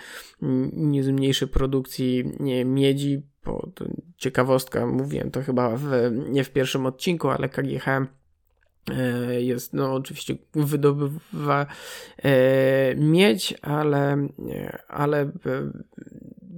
nie 0.72 1.02
zmniejszy 1.02 1.46
produkcji 1.46 2.32
nie, 2.40 2.64
miedzi, 2.64 3.22
bo 3.44 3.68
ciekawostka, 4.16 4.86
mówiłem 4.86 5.30
to 5.30 5.42
chyba 5.42 5.76
w, 5.76 5.86
nie 6.28 6.44
w 6.44 6.50
pierwszym 6.50 6.86
odcinku, 6.86 7.28
ale 7.28 7.48
KGHM 7.48 8.06
e, 8.90 9.42
jest, 9.42 9.72
no 9.72 9.94
oczywiście 9.94 10.34
wydobywa 10.54 11.66
e, 12.22 12.94
miedź, 12.94 13.54
ale, 13.62 14.28
ale 14.88 15.30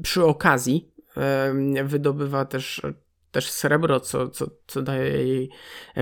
przy 0.03 0.25
okazji 0.25 0.93
wydobywa 1.85 2.45
też 2.45 2.83
też 3.31 3.51
srebro, 3.51 4.01
co, 4.01 4.29
co, 4.29 4.47
co 4.67 4.83
daje 4.83 5.05
jej 5.05 5.51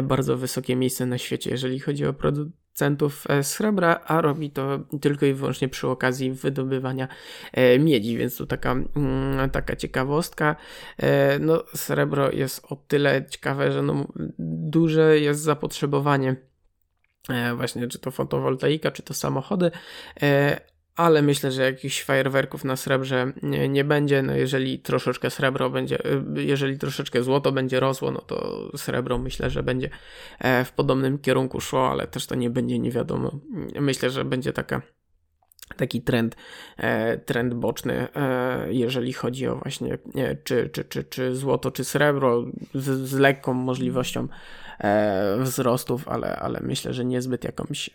bardzo 0.02 0.36
wysokie 0.36 0.76
miejsce 0.76 1.06
na 1.06 1.18
świecie, 1.18 1.50
jeżeli 1.50 1.80
chodzi 1.80 2.06
o 2.06 2.12
producentów 2.12 3.24
e, 3.28 3.44
srebra, 3.44 4.00
a 4.06 4.20
robi 4.20 4.50
to 4.50 4.78
tylko 5.00 5.26
i 5.26 5.32
wyłącznie 5.34 5.68
przy 5.68 5.88
okazji 5.88 6.32
wydobywania 6.32 7.08
e, 7.52 7.78
miedzi, 7.78 8.18
więc 8.18 8.36
tu 8.36 8.46
taka, 8.46 8.72
mm, 8.72 9.50
taka 9.50 9.76
ciekawostka. 9.76 10.56
E, 10.98 11.38
no, 11.38 11.64
srebro 11.74 12.32
jest 12.32 12.66
o 12.72 12.76
tyle 12.76 13.26
ciekawe, 13.30 13.72
że 13.72 13.82
no, 13.82 14.06
duże 14.38 15.20
jest 15.20 15.40
zapotrzebowanie 15.40 16.36
właśnie 17.56 17.88
czy 17.88 17.98
to 17.98 18.10
fotowoltaika, 18.10 18.90
czy 18.90 19.02
to 19.02 19.14
samochody, 19.14 19.70
ale 20.96 21.22
myślę, 21.22 21.52
że 21.52 21.62
jakichś 21.62 22.02
fajerwerków 22.02 22.64
na 22.64 22.76
srebrze 22.76 23.32
nie, 23.42 23.68
nie, 23.68 23.84
będzie. 23.84 24.22
No 24.22 24.36
jeżeli 24.36 24.78
troszeczkę 24.78 25.30
srebro 25.30 25.70
będzie, 25.70 26.06
y, 26.06 26.42
jeżeli 26.42 26.78
troszeczkę 26.78 27.22
złoto 27.22 27.52
będzie 27.52 27.80
rosło, 27.80 28.10
no 28.10 28.20
to 28.20 28.68
srebro 28.76 29.18
myślę, 29.18 29.50
że 29.50 29.62
będzie 29.62 29.90
e, 30.38 30.64
w 30.64 30.72
podobnym 30.72 31.18
kierunku 31.18 31.60
szło, 31.60 31.90
ale 31.90 32.06
też 32.06 32.26
to 32.26 32.34
nie 32.34 32.50
będzie 32.50 32.78
nie 32.78 32.90
wiadomo. 32.90 33.40
Myślę, 33.80 34.10
że 34.10 34.24
będzie 34.24 34.52
taka 34.52 34.82
taki 35.76 36.02
trend, 36.02 36.36
e, 36.76 37.18
trend 37.18 37.54
boczny, 37.54 38.08
e, 38.14 38.72
jeżeli 38.72 39.12
chodzi 39.12 39.46
o 39.46 39.56
właśnie 39.56 39.98
czy, 40.44 40.70
czy, 40.72 40.84
czy, 40.84 41.04
czy 41.04 41.36
złoto, 41.36 41.70
czy 41.70 41.84
srebro 41.84 42.44
z, 42.74 43.08
z 43.08 43.18
lekką 43.18 43.54
możliwością 43.54 44.28
wzrostów, 45.38 46.08
ale, 46.08 46.36
ale 46.36 46.60
myślę, 46.60 46.92
że 46.94 47.04
niezbyt 47.04 47.44
jakąś 47.44 47.90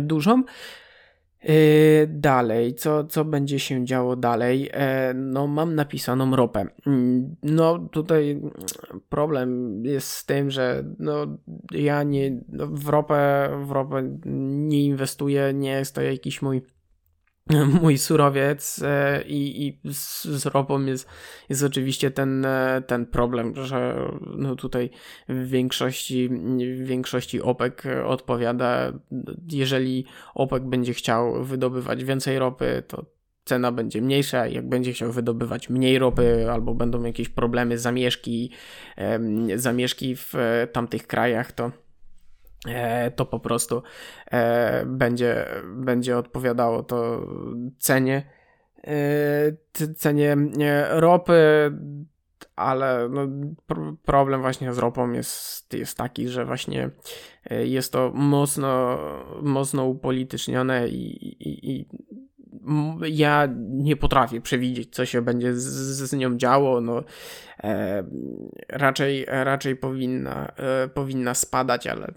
dużą. 0.00 0.42
Yy, 1.44 2.06
dalej, 2.08 2.74
co, 2.74 3.04
co 3.04 3.24
będzie 3.24 3.58
się 3.58 3.84
działo 3.84 4.16
dalej? 4.16 4.70
E, 4.72 5.14
no, 5.14 5.46
mam 5.46 5.74
napisaną 5.74 6.36
ropę. 6.36 6.66
Mm, 6.86 7.36
no, 7.42 7.78
tutaj 7.78 8.40
problem 9.08 9.80
jest 9.84 10.08
z 10.08 10.26
tym, 10.26 10.50
że 10.50 10.84
no, 10.98 11.26
ja 11.70 12.02
nie, 12.02 12.40
no, 12.48 12.66
w, 12.66 12.88
ropę, 12.88 13.50
w 13.64 13.70
ropę 13.70 14.18
nie 14.24 14.84
inwestuję, 14.84 15.52
nie 15.54 15.70
jest 15.70 15.94
to 15.94 16.02
jakiś 16.02 16.42
mój 16.42 16.62
mój 17.82 17.98
surowiec 17.98 18.82
e, 18.82 19.22
i, 19.22 19.66
i 19.66 19.92
z, 19.92 20.24
z 20.24 20.46
ropą 20.46 20.84
jest, 20.84 21.08
jest 21.48 21.62
oczywiście 21.62 22.10
ten, 22.10 22.44
e, 22.44 22.82
ten 22.86 23.06
problem, 23.06 23.54
że 23.64 24.10
no 24.36 24.56
tutaj 24.56 24.90
w 25.28 25.48
większości, 25.48 26.28
w 26.58 26.86
większości 26.86 27.42
OPEC 27.42 27.74
odpowiada, 28.04 28.92
jeżeli 29.52 30.04
OPEC 30.34 30.62
będzie 30.62 30.94
chciał 30.94 31.44
wydobywać 31.44 32.04
więcej 32.04 32.38
ropy, 32.38 32.82
to 32.88 33.04
cena 33.44 33.72
będzie 33.72 34.02
mniejsza, 34.02 34.46
jak 34.46 34.68
będzie 34.68 34.92
chciał 34.92 35.12
wydobywać 35.12 35.70
mniej 35.70 35.98
ropy 35.98 36.50
albo 36.50 36.74
będą 36.74 37.02
jakieś 37.02 37.28
problemy, 37.28 37.78
zamieszki, 37.78 38.50
zamieszki 39.56 40.16
w 40.16 40.34
e, 40.34 40.66
tamtych 40.66 41.06
krajach, 41.06 41.52
to 41.52 41.83
to 43.16 43.26
po 43.26 43.40
prostu 43.40 43.82
e, 44.30 44.86
będzie, 44.86 45.46
będzie 45.76 46.18
odpowiadało 46.18 46.82
to 46.82 47.26
cenie, 47.78 48.30
e, 48.86 49.92
cenie 49.96 50.36
ropy, 50.90 51.72
ale 52.56 53.08
no, 53.08 53.26
problem 54.04 54.40
właśnie 54.40 54.74
z 54.74 54.78
ropą 54.78 55.12
jest, 55.12 55.74
jest 55.74 55.98
taki, 55.98 56.28
że 56.28 56.44
właśnie 56.44 56.90
jest 57.50 57.92
to 57.92 58.12
mocno, 58.14 58.98
mocno 59.42 59.84
upolitycznione 59.86 60.88
i, 60.88 61.26
i, 61.48 61.70
i 61.70 61.88
ja 63.00 63.48
nie 63.68 63.96
potrafię 63.96 64.40
przewidzieć, 64.40 64.94
co 64.94 65.06
się 65.06 65.22
będzie 65.22 65.54
z, 65.54 65.64
z 66.10 66.12
nią 66.12 66.36
działo. 66.36 66.80
No, 66.80 67.02
e, 67.62 68.04
raczej, 68.68 69.24
raczej 69.28 69.76
powinna, 69.76 70.52
e, 70.56 70.88
powinna 70.88 71.34
spadać, 71.34 71.86
ale 71.86 72.14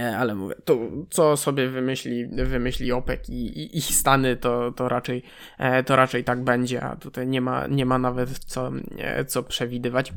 ale 0.00 0.34
mówię, 0.34 0.54
to 0.64 0.78
co 1.10 1.36
sobie 1.36 1.68
wymyśli, 1.68 2.26
wymyśli 2.26 2.92
OPEC 2.92 3.28
i, 3.28 3.32
i, 3.34 3.76
i, 3.76 3.82
Stany, 3.82 4.36
to, 4.36 4.72
to, 4.72 4.88
raczej, 4.88 5.22
e, 5.58 5.84
to 5.84 5.96
raczej 5.96 6.24
tak 6.24 6.44
będzie, 6.44 6.82
a 6.82 6.96
tutaj 6.96 7.26
nie 7.26 7.40
ma, 7.40 7.66
nie 7.66 7.86
ma 7.86 7.98
nawet 7.98 8.38
co, 8.38 8.70
e, 8.98 9.24
co 9.24 9.42
przewidywać. 9.42 10.12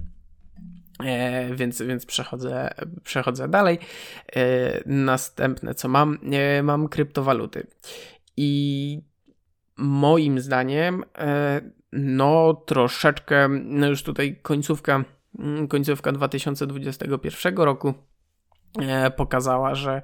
E, 1.05 1.55
więc, 1.55 1.81
więc 1.81 2.05
przechodzę, 2.05 2.69
przechodzę 3.03 3.47
dalej. 3.47 3.79
Następne 4.85 5.75
co 5.75 5.87
mam, 5.87 6.17
mam 6.63 6.87
kryptowaluty. 6.87 7.67
I 8.37 9.01
moim 9.77 10.39
zdaniem, 10.39 11.03
no 11.91 12.53
troszeczkę, 12.53 13.49
no 13.49 13.87
już 13.87 14.03
tutaj 14.03 14.39
końcówka, 14.41 15.03
końcówka 15.69 16.11
2021 16.11 17.57
roku 17.57 17.93
E, 17.93 18.14
pokazała, 19.15 19.75
że, 19.75 20.01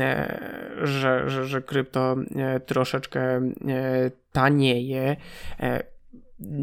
e, 0.00 0.38
że, 0.82 1.30
że, 1.30 1.44
że 1.44 1.62
krypto 1.62 2.16
e, 2.36 2.60
troszeczkę 2.60 3.40
tanieje. 4.32 5.16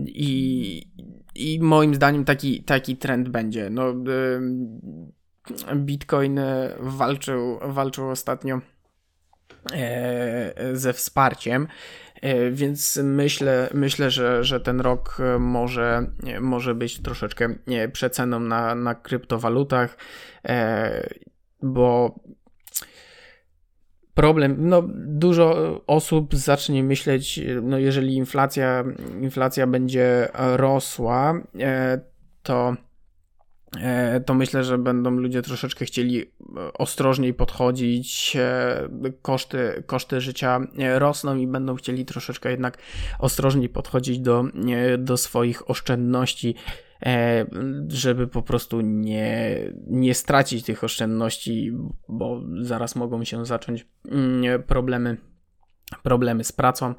I, 0.06 0.82
I 1.36 1.60
moim 1.62 1.96
zdaniem 1.96 2.26
taki, 2.26 2.64
taki 2.64 2.98
trend 2.98 3.30
będzie. 3.30 3.70
No, 3.70 3.94
Bitcoin 5.76 6.40
walczył, 6.80 7.60
walczył 7.62 8.10
ostatnio 8.10 8.60
ze 10.74 10.94
wsparciem, 10.94 11.68
więc 12.52 13.00
myślę, 13.04 13.70
myślę 13.74 14.12
że, 14.12 14.44
że 14.44 14.60
ten 14.60 14.82
rok 14.82 15.18
może, 15.40 16.06
może 16.42 16.76
być 16.76 17.02
troszeczkę 17.02 17.56
przeceną 17.92 18.40
na, 18.40 18.76
na 18.76 18.96
kryptowalutach. 18.96 19.98
E, 20.46 21.10
bo 21.62 22.20
problem, 24.14 24.56
no 24.60 24.84
dużo 24.96 25.82
osób 25.88 26.36
zacznie 26.36 26.84
myśleć, 26.84 27.42
no 27.62 27.78
jeżeli 27.78 28.16
inflacja, 28.16 28.84
inflacja 29.22 29.68
będzie 29.68 30.28
rosła, 30.34 31.42
e, 31.60 32.00
to 32.44 32.70
e, 32.70 32.85
to 34.26 34.34
myślę, 34.34 34.64
że 34.64 34.78
będą 34.78 35.12
ludzie 35.12 35.42
troszeczkę 35.42 35.86
chcieli 35.86 36.32
ostrożniej 36.74 37.34
podchodzić. 37.34 38.38
Koszty, 39.22 39.84
koszty 39.86 40.22
życia 40.22 40.60
rosną 40.96 41.36
i 41.36 41.48
będą 41.48 41.76
chcieli 41.76 42.06
troszeczkę 42.06 42.52
jednak 42.52 42.78
ostrożniej 43.20 43.70
podchodzić 43.70 44.20
do, 44.20 44.44
do 44.98 45.18
swoich 45.18 45.70
oszczędności. 45.70 46.56
E, 47.06 47.46
żeby 47.88 48.28
po 48.28 48.42
prostu 48.42 48.82
nie, 48.82 49.60
nie 49.88 50.14
stracić 50.14 50.66
tych 50.66 50.84
oszczędności, 50.84 51.72
bo 52.10 52.42
zaraz 52.62 52.96
mogą 52.96 53.24
się 53.24 53.46
zacząć 53.46 53.88
mm, 54.12 54.64
problemy 54.64 55.18
problemy 56.04 56.44
z 56.44 56.52
pracą 56.52 56.94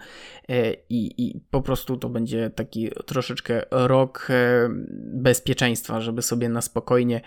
e, 0.49 0.73
i, 0.73 1.27
i 1.27 1.41
po 1.51 1.63
prostu 1.63 1.97
to 1.97 2.09
będzie 2.09 2.51
taki 2.51 2.91
troszeczkę 3.07 3.63
rok 3.71 4.29
e, 4.31 4.69
bezpieczeństwa, 4.99 6.01
żeby 6.01 6.23
sobie 6.23 6.49
na 6.49 6.61
spokojnie 6.61 7.21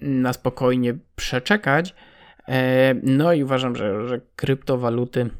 na 0.00 0.32
spokojnie 0.32 0.94
przeczekać. 1.16 1.94
No 3.02 3.32
i 3.32 3.44
uważam, 3.44 3.76
że, 3.76 4.08
że 4.08 4.20
kryptowaluty 4.36 5.30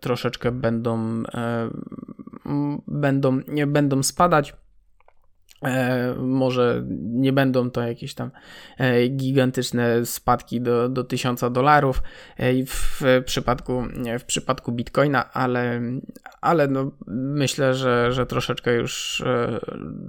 troszeczkę 0.00 0.52
będą 0.52 1.22
będą, 2.86 3.40
nie 3.48 3.66
będą 3.66 4.02
spadać 4.02 4.52
E, 4.52 4.67
może 6.16 6.84
nie 7.00 7.32
będą 7.32 7.70
to 7.70 7.82
jakieś 7.82 8.14
tam 8.14 8.30
e, 8.78 9.08
gigantyczne 9.08 10.06
spadki 10.06 10.60
do, 10.60 10.88
do 10.88 11.04
1000 11.04 11.40
dolarów 11.52 12.02
e, 12.36 12.64
w 12.66 13.02
przypadku, 13.24 13.82
w 14.18 14.24
przypadku 14.24 14.72
Bitcoina, 14.72 15.32
ale, 15.32 15.80
ale 16.40 16.68
no 16.68 16.90
myślę, 17.06 17.74
że, 17.74 18.12
że 18.12 18.26
troszeczkę 18.26 18.74
już 18.74 19.22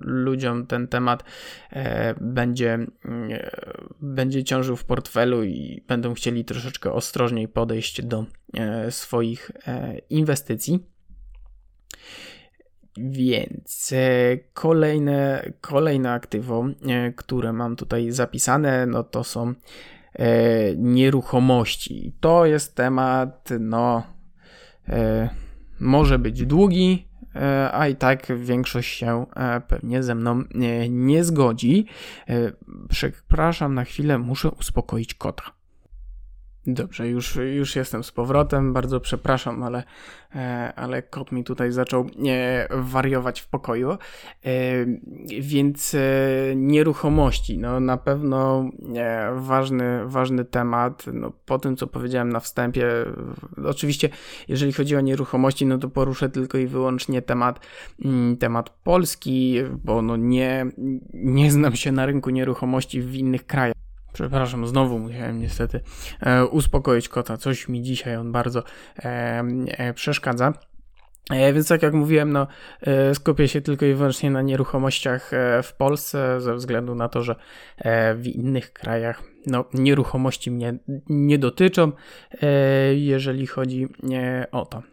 ludziom 0.02 0.68
ten 0.68 0.88
temat 0.88 1.24
będzie, 2.22 2.80
będzie 4.02 4.44
ciążył 4.44 4.76
w 4.76 4.86
portfelu 4.86 5.44
i 5.44 5.84
będą 5.88 6.14
chcieli 6.14 6.46
troszeczkę 6.46 6.94
ostrożniej 6.94 7.48
podejść 7.48 8.02
do 8.02 8.26
swoich 8.90 9.52
inwestycji. 10.10 10.80
Więc 13.00 13.94
kolejne, 14.54 15.52
kolejne 15.62 16.12
aktywo, 16.12 16.66
które 17.16 17.54
mam 17.54 17.76
tutaj 17.76 18.12
zapisane, 18.12 18.86
no 18.86 19.04
to 19.04 19.24
są 19.24 19.54
nieruchomości. 20.78 22.14
To 22.20 22.46
jest 22.46 22.76
temat, 22.76 23.50
no, 23.60 24.04
może 25.80 26.20
być 26.20 26.46
długi, 26.46 27.10
E, 27.36 27.72
a 27.74 27.88
i 27.88 27.96
tak 27.96 28.38
większość 28.38 28.98
się 28.98 29.26
e, 29.36 29.62
pewnie 29.62 30.04
ze 30.04 30.16
mną 30.16 30.44
nie, 30.90 30.90
zgodzi. 31.24 31.86
E, 32.30 32.52
przepraszam 32.90 33.74
na 33.76 33.84
chwilę, 33.84 34.18
muszę 34.18 34.52
uspokoić 34.52 35.14
kota. 35.14 35.44
Dobrze, 36.68 37.08
już, 37.08 37.36
już 37.56 37.76
jestem 37.76 38.04
z 38.04 38.12
powrotem. 38.12 38.74
Bardzo 38.74 39.00
przepraszam, 39.00 39.64
ale, 39.64 39.84
e, 40.36 40.74
ale 40.76 41.02
kot 41.02 41.32
mi 41.32 41.44
tutaj 41.44 41.72
zaczął 41.72 42.08
e, 42.28 42.68
wariować 42.72 43.42
w 43.42 43.48
pokoju. 43.48 43.92
E, 43.92 43.98
więc 45.40 45.96
nieruchomości, 46.56 47.58
no 47.58 47.80
na 47.80 47.98
pewno 47.98 48.70
ważny, 49.36 50.06
ważny 50.06 50.46
temat. 50.46 51.06
No, 51.14 51.32
po 51.46 51.60
tym, 51.60 51.76
co 51.76 51.88
powiedziałem 51.88 52.30
na 52.30 52.40
wstępie, 52.40 52.88
oczywiście, 53.66 54.10
jeżeli 54.48 54.74
chodzi 54.74 54.96
o 54.96 55.02
nieruchomości, 55.02 55.66
no 55.66 55.78
to 55.78 55.90
poruszę 55.90 56.30
tylko 56.30 56.58
i 56.58 56.68
wyłącznie 56.68 57.22
temat, 57.22 57.60
mm, 58.06 58.38
temat 58.38 58.70
Polski, 58.70 59.56
bo 59.84 60.02
no 60.02 60.16
nie, 60.18 60.66
nie 61.14 61.52
znam 61.52 61.76
się 61.76 61.92
na 61.92 62.06
rynku 62.06 62.30
nieruchomości 62.30 63.02
w 63.02 63.16
innych 63.16 63.46
krajach. 63.46 63.79
Przepraszam, 64.14 64.68
znowu 64.68 65.00
musiałem 65.00 65.40
niestety 65.40 65.82
e, 66.20 66.46
uspokoić 66.46 67.10
kota. 67.10 67.38
Coś 67.38 67.68
mi 67.68 67.82
dzisiaj 67.82 68.16
on 68.16 68.32
bardzo 68.32 68.64
e, 68.98 69.44
e, 69.68 69.94
przeszkadza. 69.94 70.54
E, 71.30 71.54
więc 71.54 71.68
tak 71.68 71.84
jak 71.84 71.94
mówiłem, 71.94 72.32
no, 72.32 72.48
e, 72.82 73.16
skupię 73.16 73.48
się 73.48 73.62
tylko 73.62 73.86
i 73.86 73.94
wyłącznie 73.94 74.32
na 74.32 74.42
nieruchomościach 74.42 75.34
e, 75.34 75.64
w 75.64 75.74
Polsce, 75.74 76.42
ze 76.42 76.56
względu 76.56 76.96
na 76.96 77.10
to, 77.10 77.24
że 77.24 77.36
w 78.16 78.28
innych 78.28 78.74
krajach 78.74 79.24
no, 79.46 79.66
nieruchomości 79.74 80.52
mnie 80.52 80.74
nie 81.10 81.38
dotyczą, 81.38 81.92
jeżeli 82.96 83.48
chodzi 83.48 83.88
o 84.52 84.66
to. 84.66 84.84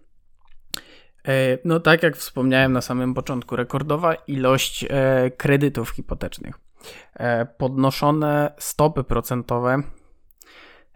No 1.64 1.80
tak 1.80 2.02
jak 2.02 2.16
wspomniałem 2.16 2.72
na 2.72 2.80
samym 2.80 3.14
początku, 3.14 3.56
rekordowa 3.56 4.14
ilość 4.14 4.86
kredytów 5.36 5.90
hipotecznych. 5.90 6.65
E, 7.14 7.46
podnoszone 7.46 8.52
stopy 8.58 9.04
procentowe 9.04 9.82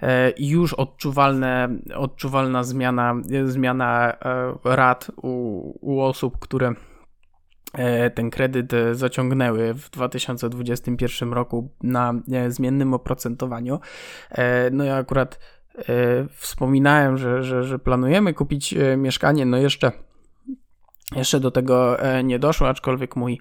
e, 0.02 0.32
już 0.38 0.74
odczuwalne, 0.74 1.68
odczuwalna 1.94 2.64
zmiana, 2.64 3.14
zmiana 3.44 4.12
e, 4.12 4.54
rat 4.64 5.10
u, 5.22 5.92
u 5.92 6.00
osób, 6.00 6.38
które 6.38 6.74
ten 8.14 8.30
kredyt 8.30 8.72
zaciągnęły 8.92 9.74
w 9.74 9.90
2021 9.90 11.32
roku 11.32 11.70
na 11.82 12.14
zmiennym 12.48 12.94
oprocentowaniu. 12.94 13.80
No 14.72 14.84
ja 14.84 14.96
akurat 14.96 15.38
wspominałem, 16.30 17.18
że, 17.18 17.42
że, 17.42 17.64
że 17.64 17.78
planujemy 17.78 18.34
kupić 18.34 18.74
mieszkanie, 18.96 19.46
no 19.46 19.56
jeszcze 19.56 19.92
jeszcze 21.16 21.40
do 21.40 21.50
tego 21.50 22.00
e, 22.02 22.24
nie 22.24 22.38
doszło, 22.38 22.68
aczkolwiek 22.68 23.16
mój 23.16 23.40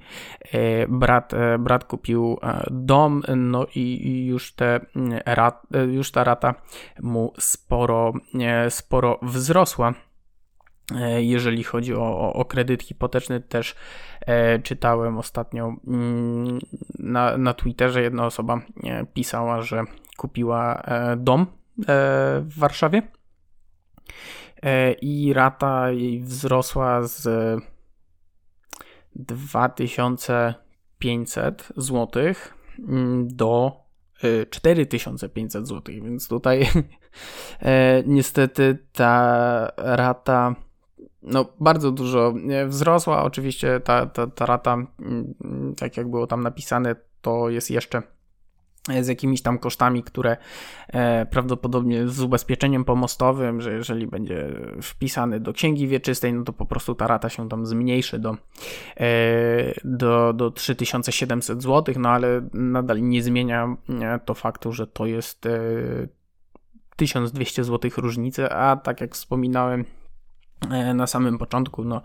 e, 0.51 0.88
brat, 0.88 1.34
e, 1.34 1.58
brat 1.58 1.84
kupił 1.84 2.39
dom, 2.71 3.23
no 3.36 3.65
i 3.75 4.25
już, 4.25 4.53
te 4.53 4.79
mm, 4.95 5.19
rat, 5.25 5.63
już 5.91 6.12
ta 6.12 6.23
rata 6.23 6.53
mu 7.01 7.34
sporo, 7.39 8.13
sporo 8.69 9.19
wzrosła. 9.21 9.93
Jeżeli 11.17 11.63
chodzi 11.63 11.95
o, 11.95 12.34
o 12.34 12.45
kredyt 12.45 12.84
hipoteczny, 12.84 13.39
też 13.41 13.75
czytałem 14.63 15.17
ostatnio 15.17 15.75
mm, 15.88 16.60
na, 16.99 17.38
na 17.38 17.53
Twitterze, 17.53 18.01
jedna 18.01 18.25
osoba 18.25 18.62
pisała, 19.13 19.62
że 19.62 19.84
kupiła 20.17 20.84
dom 21.17 21.45
w 22.41 22.53
Warszawie 22.58 23.01
i 25.01 25.33
rata 25.33 25.91
jej 25.91 26.21
wzrosła 26.21 27.07
z 27.07 27.27
2500 29.15 31.69
zł 31.77 32.23
mm, 32.87 33.27
do 33.27 33.83
4500 34.49 35.63
e, 35.63 35.65
zł, 35.65 35.95
więc 36.03 36.27
tutaj 36.27 36.67
e, 37.61 38.03
niestety 38.05 38.77
ta 38.93 39.71
rata 39.77 40.55
no, 41.21 41.45
bardzo 41.59 41.91
dużo 41.91 42.33
wzrosła. 42.67 43.23
Oczywiście 43.23 43.79
ta, 43.79 44.05
ta, 44.05 44.27
ta 44.27 44.45
rata, 44.45 44.73
mm, 44.73 45.75
tak 45.77 45.97
jak 45.97 46.09
było 46.09 46.27
tam 46.27 46.43
napisane, 46.43 46.95
to 47.21 47.49
jest 47.49 47.71
jeszcze 47.71 48.01
z 49.02 49.08
jakimiś 49.08 49.41
tam 49.41 49.60
kosztami, 49.60 50.04
które 50.04 50.38
e, 50.88 51.25
prawdopodobnie 51.25 52.08
z 52.08 52.21
ubezpieczeniem 52.21 52.86
pomostowym, 52.86 53.62
że 53.62 53.73
jeżeli 53.73 54.08
będzie 54.08 54.47
wpisany 54.82 55.39
do 55.39 55.54
księgi 55.54 55.88
wieczystej, 55.88 56.34
no 56.34 56.43
to 56.43 56.54
po 56.54 56.65
prostu 56.65 56.95
ta 56.95 57.08
rata 57.08 57.30
się 57.30 57.49
tam 57.49 57.65
zmniejszy 57.65 58.19
do, 58.19 58.38
e, 58.97 59.08
do, 59.84 60.34
do 60.34 60.52
3700 60.52 61.63
zł, 61.63 61.95
no 61.97 62.10
ale 62.10 62.41
nadal 62.54 63.02
nie 63.02 63.23
zmienia 63.23 63.75
e, 64.02 64.19
to 64.25 64.34
faktu, 64.34 64.71
że 64.71 64.88
to 64.88 65.06
jest 65.06 65.47
1200 66.95 67.63
zł 67.63 67.91
różnicy, 67.97 68.49
a 68.49 68.75
tak 68.75 69.02
jak 69.02 69.15
wspominałem 69.15 69.86
na 70.95 71.08
samym 71.08 71.38
początku, 71.38 71.84
no 71.84 72.02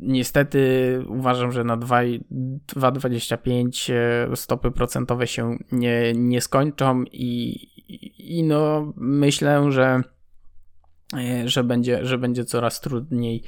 niestety 0.00 0.98
uważam, 1.08 1.52
że 1.52 1.64
na 1.64 1.76
2,25 1.76 3.92
e, 3.92 4.36
stopy 4.36 4.70
procentowe 4.70 5.26
się 5.26 5.58
nie, 5.72 6.12
nie 6.14 6.40
skończą 6.40 7.04
i, 7.12 7.68
i 8.18 8.42
no 8.42 8.92
myślę, 8.96 9.72
że 9.72 10.02
e, 11.16 11.48
że 11.48 11.64
będzie, 11.64 12.06
że 12.06 12.18
będzie 12.18 12.44
coraz 12.44 12.80
trudniej 12.80 13.42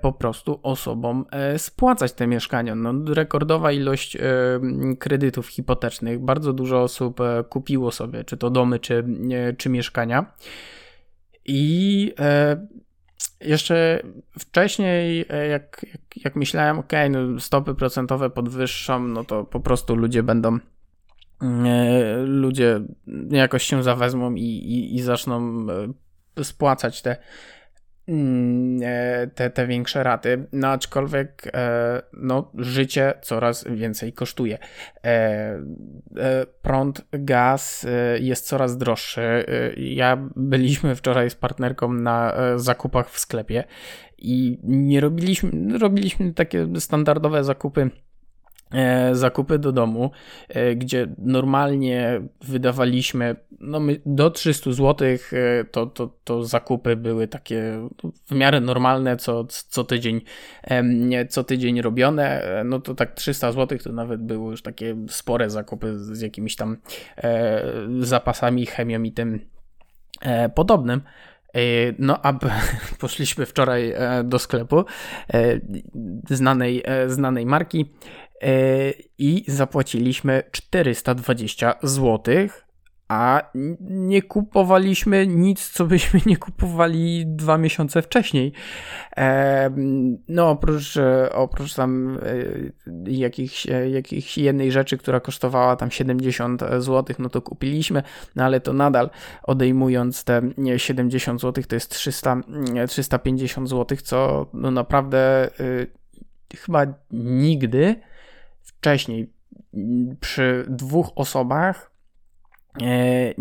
po 0.00 0.12
prostu 0.12 0.60
osobom 0.62 1.24
spłacać 1.56 2.12
te 2.12 2.26
mieszkania. 2.26 2.74
No, 2.74 3.14
rekordowa 3.14 3.72
ilość 3.72 4.18
kredytów 4.98 5.48
hipotecznych, 5.48 6.18
bardzo 6.18 6.52
dużo 6.52 6.82
osób 6.82 7.20
kupiło 7.48 7.92
sobie 7.92 8.24
czy 8.24 8.36
to 8.36 8.50
domy, 8.50 8.78
czy, 8.78 9.04
czy 9.58 9.68
mieszkania. 9.68 10.32
I 11.44 12.12
jeszcze 13.40 14.02
wcześniej, 14.38 15.26
e, 15.28 15.46
jak, 15.46 15.86
jak, 15.92 16.24
jak 16.24 16.36
myślałem, 16.36 16.78
ok, 16.78 16.92
no 17.10 17.40
stopy 17.40 17.74
procentowe 17.74 18.30
podwyższą, 18.30 19.00
no 19.00 19.24
to 19.24 19.44
po 19.44 19.60
prostu 19.60 19.96
ludzie 19.96 20.22
będą, 20.22 20.58
mm, 21.42 21.66
e, 21.66 22.16
ludzie 22.16 22.80
jakoś 23.30 23.62
się 23.62 23.82
zawezmą 23.82 24.34
i, 24.34 24.42
i, 24.42 24.94
i 24.94 25.02
zaczną 25.02 25.66
e, 26.38 26.44
spłacać 26.44 27.02
te 27.02 27.16
te, 29.34 29.50
te 29.50 29.66
większe 29.66 30.02
raty, 30.02 30.46
no 30.52 30.68
aczkolwiek 30.68 31.50
e, 31.54 32.02
no, 32.12 32.52
życie 32.58 33.14
coraz 33.22 33.64
więcej 33.64 34.12
kosztuje. 34.12 34.58
E, 35.04 35.56
prąd, 36.62 37.04
gaz 37.12 37.86
jest 38.20 38.46
coraz 38.46 38.78
droższy. 38.78 39.44
Ja 39.76 40.28
byliśmy 40.36 40.96
wczoraj 40.96 41.30
z 41.30 41.34
partnerką 41.34 41.92
na 41.92 42.34
zakupach 42.56 43.10
w 43.10 43.18
sklepie 43.18 43.64
i 44.18 44.58
nie 44.62 45.00
robiliśmy, 45.00 45.78
robiliśmy 45.78 46.34
takie 46.34 46.68
standardowe 46.80 47.44
zakupy 47.44 47.90
E, 47.90 48.09
zakupy 49.12 49.58
do 49.58 49.72
domu, 49.72 50.10
e, 50.48 50.76
gdzie 50.76 51.06
normalnie 51.18 52.20
wydawaliśmy 52.40 53.36
no 53.60 53.80
my, 53.80 54.00
do 54.06 54.30
300 54.30 54.72
zł, 54.72 55.08
e, 55.08 55.64
to, 55.64 55.86
to, 55.86 56.10
to 56.24 56.44
zakupy 56.44 56.96
były 56.96 57.28
takie 57.28 57.88
w 58.26 58.34
miarę 58.34 58.60
normalne, 58.60 59.16
co, 59.16 59.44
co, 59.44 59.84
tydzień, 59.84 60.20
co 61.28 61.44
tydzień 61.44 61.82
robione. 61.82 62.42
No 62.64 62.80
to 62.80 62.94
tak 62.94 63.14
300 63.14 63.52
zł 63.52 63.78
to 63.78 63.92
nawet 63.92 64.22
były 64.22 64.50
już 64.50 64.62
takie 64.62 64.96
spore 65.08 65.50
zakupy 65.50 65.98
z 65.98 66.20
jakimiś 66.20 66.56
tam 66.56 66.76
zapasami, 68.00 68.66
chemią 68.66 69.02
i 69.02 69.12
tym 69.12 69.40
podobnym. 70.54 71.00
No, 71.98 72.18
a 72.22 72.32
poszliśmy 73.00 73.46
wczoraj 73.46 73.94
do 74.24 74.38
sklepu 74.38 74.84
znanej, 76.30 76.82
znanej 77.06 77.46
marki 77.46 77.86
i 79.18 79.44
zapłaciliśmy 79.48 80.42
420 80.52 81.74
zł, 81.82 82.34
a 83.10 83.50
nie 83.80 84.22
kupowaliśmy 84.22 85.26
nic, 85.26 85.70
co 85.70 85.84
byśmy 85.86 86.20
nie 86.26 86.36
kupowali 86.36 87.24
dwa 87.26 87.58
miesiące 87.58 88.02
wcześniej. 88.02 88.52
E, 89.16 89.70
no, 90.28 90.50
oprócz, 90.50 90.96
e, 90.96 91.32
oprócz 91.32 91.74
tam 91.74 92.18
e, 92.22 93.10
jakichś, 93.10 93.66
jakichś 93.92 94.38
jednej 94.38 94.72
rzeczy, 94.72 94.98
która 94.98 95.20
kosztowała 95.20 95.76
tam 95.76 95.90
70 95.90 96.62
zł, 96.78 97.16
no 97.18 97.28
to 97.28 97.42
kupiliśmy, 97.42 98.02
no 98.36 98.44
ale 98.44 98.60
to 98.60 98.72
nadal 98.72 99.10
odejmując 99.42 100.24
te 100.24 100.42
70 100.76 101.40
zł, 101.40 101.64
to 101.68 101.76
jest 101.76 101.90
300, 101.90 102.40
350 102.88 103.68
zł, 103.68 103.98
co 104.02 104.46
no 104.54 104.70
naprawdę 104.70 105.50
chyba 106.56 106.86
nigdy 107.10 107.96
wcześniej 108.80 109.32
przy 110.20 110.66
dwóch 110.68 111.12
osobach 111.14 111.90
E, 112.82 113.34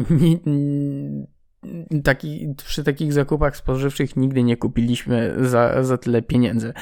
taki, 2.04 2.54
przy 2.66 2.84
takich 2.84 3.14
zakupach 3.14 3.58
spożywczych 3.58 4.16
nigdy 4.16 4.44
nie 4.44 4.58
kupiliśmy 4.58 5.34
za, 5.38 5.84
za 5.84 5.98
tyle 5.98 6.22
pieniędzy. 6.22 6.74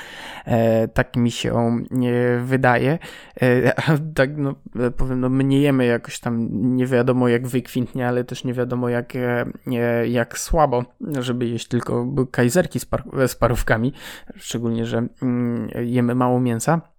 E, 0.45 0.87
tak 0.87 1.15
mi 1.15 1.31
się 1.31 1.55
e, 1.55 2.39
wydaje. 2.39 2.99
Tak, 4.15 4.37
no, 4.37 4.55
powiem, 4.97 5.19
no, 5.19 5.29
my 5.29 5.43
nie 5.43 5.61
jemy 5.61 5.85
jakoś 5.85 6.19
tam 6.19 6.47
nie 6.75 6.85
wiadomo 6.85 7.27
jak 7.27 7.47
wykwintnie, 7.47 8.07
ale 8.07 8.23
też 8.23 8.43
nie 8.43 8.53
wiadomo 8.53 8.89
jak, 8.89 9.13
jak 10.07 10.39
słabo, 10.39 10.85
żeby 11.19 11.47
jeść 11.47 11.67
tylko 11.67 12.07
kajzerki 12.31 12.79
z, 12.79 12.85
par, 12.85 13.03
z 13.27 13.35
parówkami, 13.35 13.93
szczególnie, 14.35 14.85
że 14.85 15.07
mm, 15.21 15.69
jemy 15.85 16.15
mało 16.15 16.39
mięsa. 16.39 16.96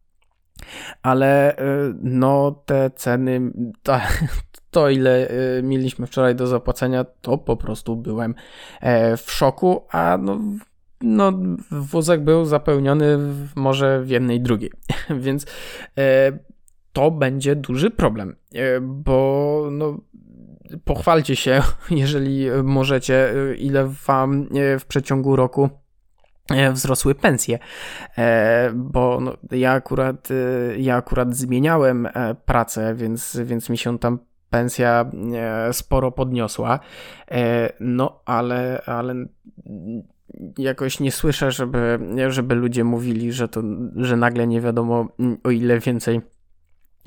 Ale 1.02 1.56
e, 1.56 1.64
no 2.02 2.62
te 2.66 2.90
ceny, 2.90 3.40
to, 4.70 4.90
ile 4.90 5.30
y, 5.58 5.62
mieliśmy 5.62 6.06
wczoraj 6.06 6.34
do 6.34 6.46
zapłacenia, 6.46 7.04
to 7.04 7.38
po 7.38 7.56
prostu 7.56 7.96
byłem 7.96 8.34
e, 8.80 9.16
w 9.16 9.30
szoku, 9.30 9.86
a 9.90 10.18
no, 10.22 10.38
no 11.00 11.32
wózek 11.70 12.24
był 12.24 12.44
zapełniony 12.44 13.18
może 13.56 14.02
w 14.02 14.08
jednej 14.08 14.40
drugiej, 14.40 14.70
więc 15.20 15.46
e, 15.98 16.32
to 16.92 17.10
będzie 17.10 17.56
duży 17.56 17.90
problem, 17.90 18.36
e, 18.54 18.80
bo 18.80 19.68
no, 19.70 19.98
pochwalcie 20.84 21.36
się, 21.36 21.62
jeżeli 21.90 22.46
możecie, 22.64 23.34
ile 23.58 23.86
wam 24.06 24.48
w 24.80 24.86
przeciągu 24.86 25.36
roku 25.36 25.70
wzrosły 26.72 27.14
pensje, 27.14 27.58
bo 28.74 29.20
no, 29.20 29.36
ja, 29.50 29.72
akurat, 29.72 30.28
ja 30.76 30.96
akurat 30.96 31.36
zmieniałem 31.36 32.08
pracę, 32.44 32.94
więc, 32.94 33.40
więc 33.44 33.70
mi 33.70 33.78
się 33.78 33.98
tam 33.98 34.18
pensja 34.50 35.10
e, 35.34 35.72
sporo 35.72 36.12
podniosła, 36.12 36.80
e, 37.30 37.72
no 37.80 38.22
ale, 38.24 38.82
ale 38.86 39.14
jakoś 40.58 41.00
nie 41.00 41.12
słyszę, 41.12 41.50
żeby, 41.50 41.98
żeby 42.28 42.54
ludzie 42.54 42.84
mówili, 42.84 43.32
że 43.32 43.48
to, 43.48 43.62
że 43.96 44.16
nagle 44.16 44.46
nie 44.46 44.60
wiadomo 44.60 45.08
o 45.44 45.50
ile 45.50 45.78
więcej 45.78 46.20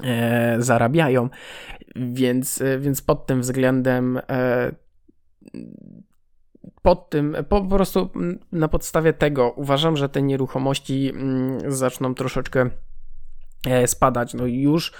e, 0.03 0.55
zarabiają, 0.59 1.29
więc, 1.95 2.63
więc 2.79 3.01
pod 3.01 3.25
tym 3.25 3.41
względem 3.41 4.19
pod 6.81 7.09
tym, 7.09 7.35
po 7.49 7.61
prostu 7.61 8.09
na 8.51 8.67
podstawie 8.67 9.13
tego 9.13 9.51
uważam, 9.51 9.97
że 9.97 10.09
te 10.09 10.21
nieruchomości 10.21 11.13
zaczną 11.67 12.15
troszeczkę 12.15 12.69
E, 13.67 13.87
spadać. 13.87 14.33
No 14.33 14.45
już, 14.45 14.91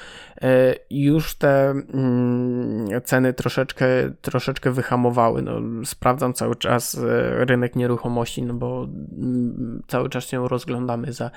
e, 0.41 0.76
już 0.89 1.36
te 1.36 1.69
mm, 1.69 3.02
ceny 3.04 3.34
troszeczkę, 3.34 3.86
troszeczkę 4.21 4.71
wyhamowały. 4.71 5.41
No, 5.41 5.62
sprawdzam 5.86 6.34
cały 6.34 6.56
czas 6.56 6.97
e, 6.97 7.45
rynek 7.45 7.76
nieruchomości, 7.76 8.43
no 8.43 8.54
bo 8.54 8.88
mm, 9.17 9.84
cały 9.88 10.10
czas 10.10 10.26
się 10.26 10.47
rozglądamy 10.47 11.13
za 11.13 11.32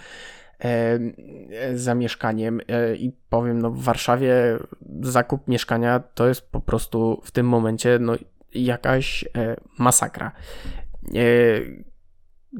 za 1.74 1.94
mieszkaniem 1.94 2.60
i 2.98 3.12
powiem, 3.30 3.58
no 3.58 3.70
w 3.70 3.82
Warszawie 3.82 4.34
zakup 5.00 5.48
mieszkania 5.48 6.00
to 6.14 6.28
jest 6.28 6.50
po 6.50 6.60
prostu 6.60 7.20
w 7.24 7.30
tym 7.30 7.48
momencie 7.48 7.98
no 8.00 8.14
jakaś 8.54 9.24
masakra 9.78 10.32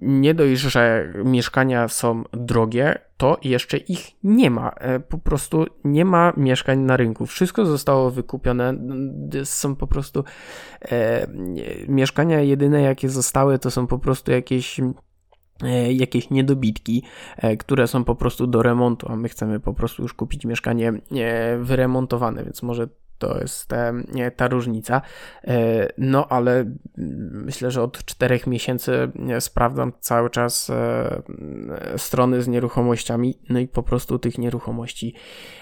nie 0.03 0.35
dość, 0.35 0.61
że 0.61 1.13
mieszkania 1.25 1.89
są 1.89 2.25
drogie, 2.33 2.99
to 3.17 3.39
jeszcze 3.43 3.77
ich 3.77 4.11
nie 4.23 4.51
ma. 4.51 4.71
E, 4.71 5.01
po 5.01 5.19
prostu 5.19 5.67
nie 5.85 6.05
ma 6.05 6.33
mieszkań 6.37 6.79
na 6.79 6.97
rynku. 6.97 7.27
Wszystko 7.27 7.67
zostało 7.67 8.11
wykupione. 8.11 8.75
Są 9.45 9.77
po 9.77 9.87
prostu 9.87 10.25
e, 10.81 11.27
mieszkania 11.89 12.41
jedyne, 12.41 12.83
jakie 12.83 13.09
zostały, 13.09 13.59
to 13.59 13.71
są 13.71 13.87
po 13.87 13.99
prostu 13.99 14.33
jakieś 14.33 14.81
e, 15.63 15.93
jakieś 15.93 16.31
niedobitki, 16.31 17.03
e, 17.37 17.57
które 17.57 17.87
są 17.87 18.05
po 18.05 18.15
prostu 18.15 18.47
do 18.47 18.63
remontu, 18.63 19.13
a 19.13 19.17
my 19.17 19.29
chcemy 19.29 19.61
po 19.61 19.75
prostu 19.75 20.03
już 20.03 20.15
kupić 20.15 20.45
mieszkanie 20.45 20.93
wyremontowane, 21.61 22.45
więc 22.45 22.63
może 22.63 22.89
to 23.29 23.41
jest 23.41 23.69
ta 24.37 24.49
różnica. 24.49 25.03
E, 25.45 25.89
no 25.99 26.29
ale 26.29 26.65
myślę, 27.33 27.71
że 27.71 27.83
od 27.83 28.05
czterech 28.05 28.47
miesięcy 28.47 29.13
sprawdzam 29.41 29.93
cały 30.01 30.31
czas 30.31 30.71
e, 30.71 31.23
strony 31.97 32.43
z 32.43 32.49
nieruchomościami, 32.49 33.39
no 33.49 33.59
i 33.59 33.69
po 33.69 33.83
prostu 33.83 34.19
tych 34.19 34.39
nieruchomości 34.39 35.15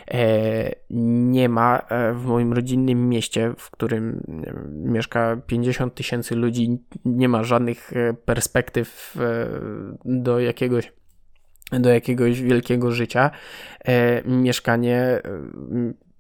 e, 0.09 0.75
nie 0.91 1.49
ma 1.49 1.83
w 2.15 2.25
moim 2.25 2.53
rodzinnym 2.53 3.09
mieście, 3.09 3.55
w 3.59 3.71
którym 3.71 4.25
mieszka 4.69 5.37
50 5.47 5.95
tysięcy 5.95 6.37
ludzi, 6.37 6.79
nie 7.05 7.29
ma 7.29 7.45
żadnych 7.45 7.93
perspektyw 8.25 9.17
do 10.05 10.41
jakiegoś 10.41 10.93
do 11.73 11.91
jakiegoś 11.91 12.43
wielkiego 12.43 12.91
życia. 12.91 13.31
mieszkanie 14.25 15.23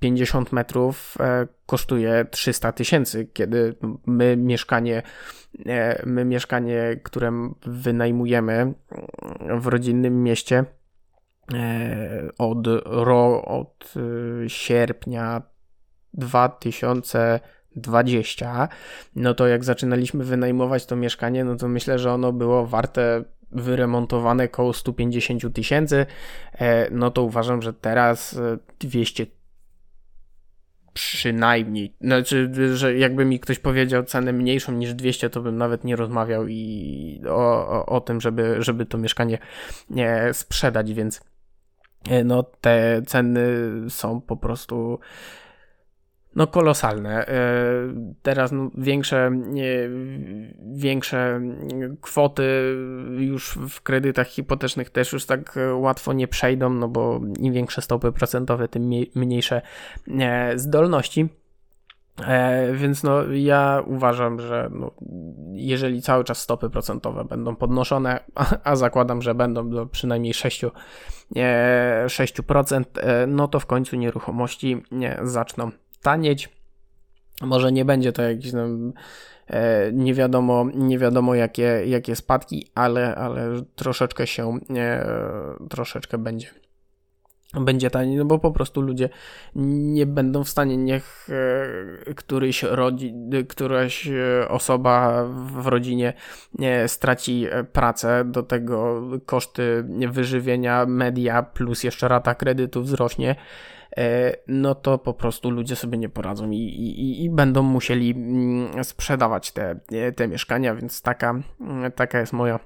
50 0.02 0.52
metrów 0.52 1.16
e, 1.20 1.46
kosztuje 1.66 2.26
300 2.30 2.72
tysięcy, 2.72 3.28
kiedy 3.32 3.74
my 4.06 4.36
mieszkanie, 4.36 5.02
e, 5.66 6.02
my 6.06 6.24
mieszkanie, 6.24 7.00
które 7.02 7.52
wynajmujemy 7.66 8.72
w 9.60 9.66
rodzinnym 9.66 10.22
mieście 10.22 10.64
e, 11.54 12.28
od, 12.38 12.66
ro, 12.84 13.44
od 13.44 13.94
sierpnia 14.48 15.42
2020, 16.14 18.68
no 19.16 19.34
to 19.34 19.46
jak 19.46 19.64
zaczynaliśmy 19.64 20.24
wynajmować 20.24 20.86
to 20.86 20.96
mieszkanie, 20.96 21.44
no 21.44 21.56
to 21.56 21.68
myślę, 21.68 21.98
że 21.98 22.12
ono 22.12 22.32
było 22.32 22.66
warte 22.66 23.24
wyremontowane 23.50 24.48
koło 24.48 24.72
150 24.72 25.54
tysięcy, 25.54 26.06
no 26.90 27.10
to 27.10 27.22
uważam, 27.22 27.62
że 27.62 27.72
teraz 27.72 28.40
200 28.80 29.26
przynajmniej. 30.94 31.94
Znaczy, 32.00 32.50
że 32.74 32.96
jakby 32.98 33.24
mi 33.24 33.40
ktoś 33.40 33.58
powiedział 33.58 34.04
cenę 34.04 34.32
mniejszą 34.32 34.72
niż 34.72 34.94
200, 34.94 35.30
to 35.30 35.40
bym 35.40 35.56
nawet 35.56 35.84
nie 35.84 35.96
rozmawiał 35.96 36.48
i 36.48 37.22
o, 37.28 37.68
o, 37.68 37.86
o 37.86 38.00
tym, 38.00 38.20
żeby, 38.20 38.56
żeby 38.58 38.86
to 38.86 38.98
mieszkanie 38.98 39.38
nie 39.90 40.28
sprzedać, 40.32 40.92
więc 40.92 41.20
e, 42.08 42.24
no 42.24 42.42
te 42.42 43.02
ceny 43.06 43.46
są 43.88 44.20
po 44.20 44.36
prostu 44.36 44.98
no 46.36 46.46
kolosalne. 46.46 47.26
E, 47.26 47.34
teraz 48.22 48.52
no, 48.52 48.70
większe, 48.78 49.30
większe 50.72 51.40
kwoty 52.00 52.76
już 53.18 53.58
w 53.68 53.80
kredytach 53.80 54.28
hipotecznych 54.28 54.90
też 54.90 55.12
już 55.12 55.26
tak 55.26 55.58
łatwo 55.74 56.12
nie 56.12 56.28
przejdą, 56.28 56.70
no 56.70 56.88
bo 56.88 57.20
im 57.40 57.52
większe 57.52 57.82
stopy 57.82 58.12
procentowe, 58.12 58.68
tym 58.68 58.90
mniejsze 59.14 59.62
e, 60.20 60.58
zdolności. 60.58 61.28
E, 62.20 62.72
więc 62.72 63.02
no, 63.02 63.24
ja 63.32 63.82
uważam, 63.86 64.40
że 64.40 64.70
no, 64.72 64.90
jeżeli 65.52 66.02
cały 66.02 66.24
czas 66.24 66.38
stopy 66.38 66.70
procentowe 66.70 67.24
będą 67.24 67.56
podnoszone, 67.56 68.20
a, 68.34 68.46
a 68.64 68.76
zakładam, 68.76 69.22
że 69.22 69.34
będą 69.34 69.70
do 69.70 69.86
przynajmniej 69.86 70.32
6%, 70.32 70.70
e, 71.36 72.04
6% 72.06 72.84
e, 72.96 73.26
no 73.26 73.48
to 73.48 73.60
w 73.60 73.66
końcu 73.66 73.96
nieruchomości 73.96 74.82
nie, 74.90 75.18
zaczną 75.22 75.70
tanieć. 76.02 76.48
Może 77.40 77.72
nie 77.72 77.84
będzie 77.84 78.12
to 78.12 78.22
jakieś 78.22 78.52
no, 78.52 78.66
e, 79.46 79.92
nie 79.92 80.14
wiadomo, 80.14 80.66
nie 80.74 80.98
wiadomo 80.98 81.34
jakie, 81.34 81.82
jakie 81.86 82.16
spadki, 82.16 82.66
ale, 82.74 83.14
ale 83.14 83.62
troszeczkę 83.76 84.26
się, 84.26 84.58
e, 84.76 85.06
troszeczkę 85.70 86.18
będzie 86.18 86.46
będzie 87.60 87.90
taniej, 87.90 88.16
no 88.16 88.24
bo 88.24 88.38
po 88.38 88.50
prostu 88.50 88.80
ludzie 88.80 89.08
nie 89.56 90.06
będą 90.06 90.44
w 90.44 90.48
stanie, 90.48 90.76
niech 90.76 91.28
e, 92.08 92.14
któryś 92.14 92.62
rodzi, 92.62 93.14
któraś 93.48 94.08
e, 94.08 94.48
osoba 94.48 95.24
w 95.24 95.66
rodzinie 95.66 96.12
nie, 96.58 96.88
straci 96.88 97.46
e, 97.50 97.64
pracę, 97.64 98.24
do 98.24 98.42
tego 98.42 99.02
koszty 99.26 99.84
wyżywienia, 100.08 100.86
media 100.86 101.42
plus 101.42 101.84
jeszcze 101.84 102.08
rata 102.08 102.34
kredytu 102.34 102.82
wzrośnie, 102.82 103.36
no 104.46 104.74
to 104.74 104.98
po 104.98 105.14
prostu 105.14 105.50
ludzie 105.50 105.76
sobie 105.76 105.98
nie 105.98 106.08
poradzą 106.08 106.50
i, 106.50 106.56
i, 106.56 107.24
i 107.24 107.30
będą 107.30 107.62
musieli 107.62 108.10
mm, 108.10 108.84
sprzedawać 108.84 109.52
te, 109.52 109.80
te 110.16 110.28
mieszkania, 110.28 110.74
więc 110.74 111.02
taka, 111.02 111.34
taka 111.94 112.20
jest 112.20 112.32
moja 112.32 112.58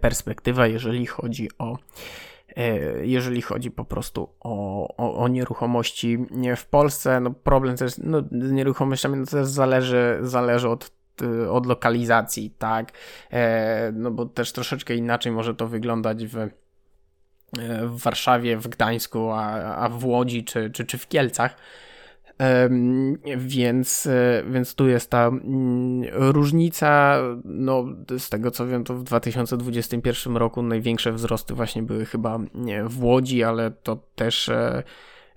perspektywa, 0.00 0.66
jeżeli 0.66 1.06
chodzi 1.06 1.48
o 1.58 1.76
E, 1.76 2.33
jeżeli 3.02 3.42
chodzi 3.42 3.70
po 3.70 3.84
prostu 3.84 4.28
o, 4.40 4.88
o, 4.96 5.16
o 5.16 5.28
nieruchomości 5.28 6.18
w 6.56 6.66
Polsce. 6.66 7.20
No 7.20 7.30
problem 7.30 7.76
też 7.76 7.94
no, 7.98 8.20
z 8.20 8.52
nieruchomościami 8.52 9.16
no, 9.16 9.26
też 9.26 9.46
zależy, 9.46 10.18
zależy 10.22 10.68
od 10.68 10.94
od 11.50 11.66
lokalizacji, 11.66 12.50
tak? 12.50 12.92
E, 13.32 13.92
no 13.92 14.10
bo 14.10 14.26
też 14.26 14.52
troszeczkę 14.52 14.94
inaczej 14.94 15.32
może 15.32 15.54
to 15.54 15.66
wyglądać 15.66 16.26
w, 16.26 16.48
w 17.82 18.02
Warszawie, 18.02 18.56
w 18.56 18.68
Gdańsku, 18.68 19.30
a, 19.30 19.76
a 19.76 19.88
w 19.88 20.04
Łodzi 20.04 20.44
czy, 20.44 20.70
czy, 20.70 20.84
czy 20.84 20.98
w 20.98 21.08
Kielcach. 21.08 21.56
Więc, 23.36 24.06
e, 24.06 24.42
więc 24.50 24.74
tu 24.74 24.88
jest 24.88 25.10
ta 25.10 25.26
mm, 25.26 26.02
różnica. 26.12 27.18
No, 27.44 27.84
z 28.18 28.30
tego 28.30 28.50
co 28.50 28.66
wiem, 28.66 28.84
to 28.84 28.94
w 28.94 29.02
2021 29.02 30.36
roku 30.36 30.62
największe 30.62 31.12
wzrosty 31.12 31.54
właśnie 31.54 31.82
były 31.82 32.04
chyba 32.04 32.38
w 32.86 33.04
Łodzi, 33.04 33.42
ale 33.42 33.70
to 33.70 33.98
też, 34.14 34.48
e, 34.48 34.82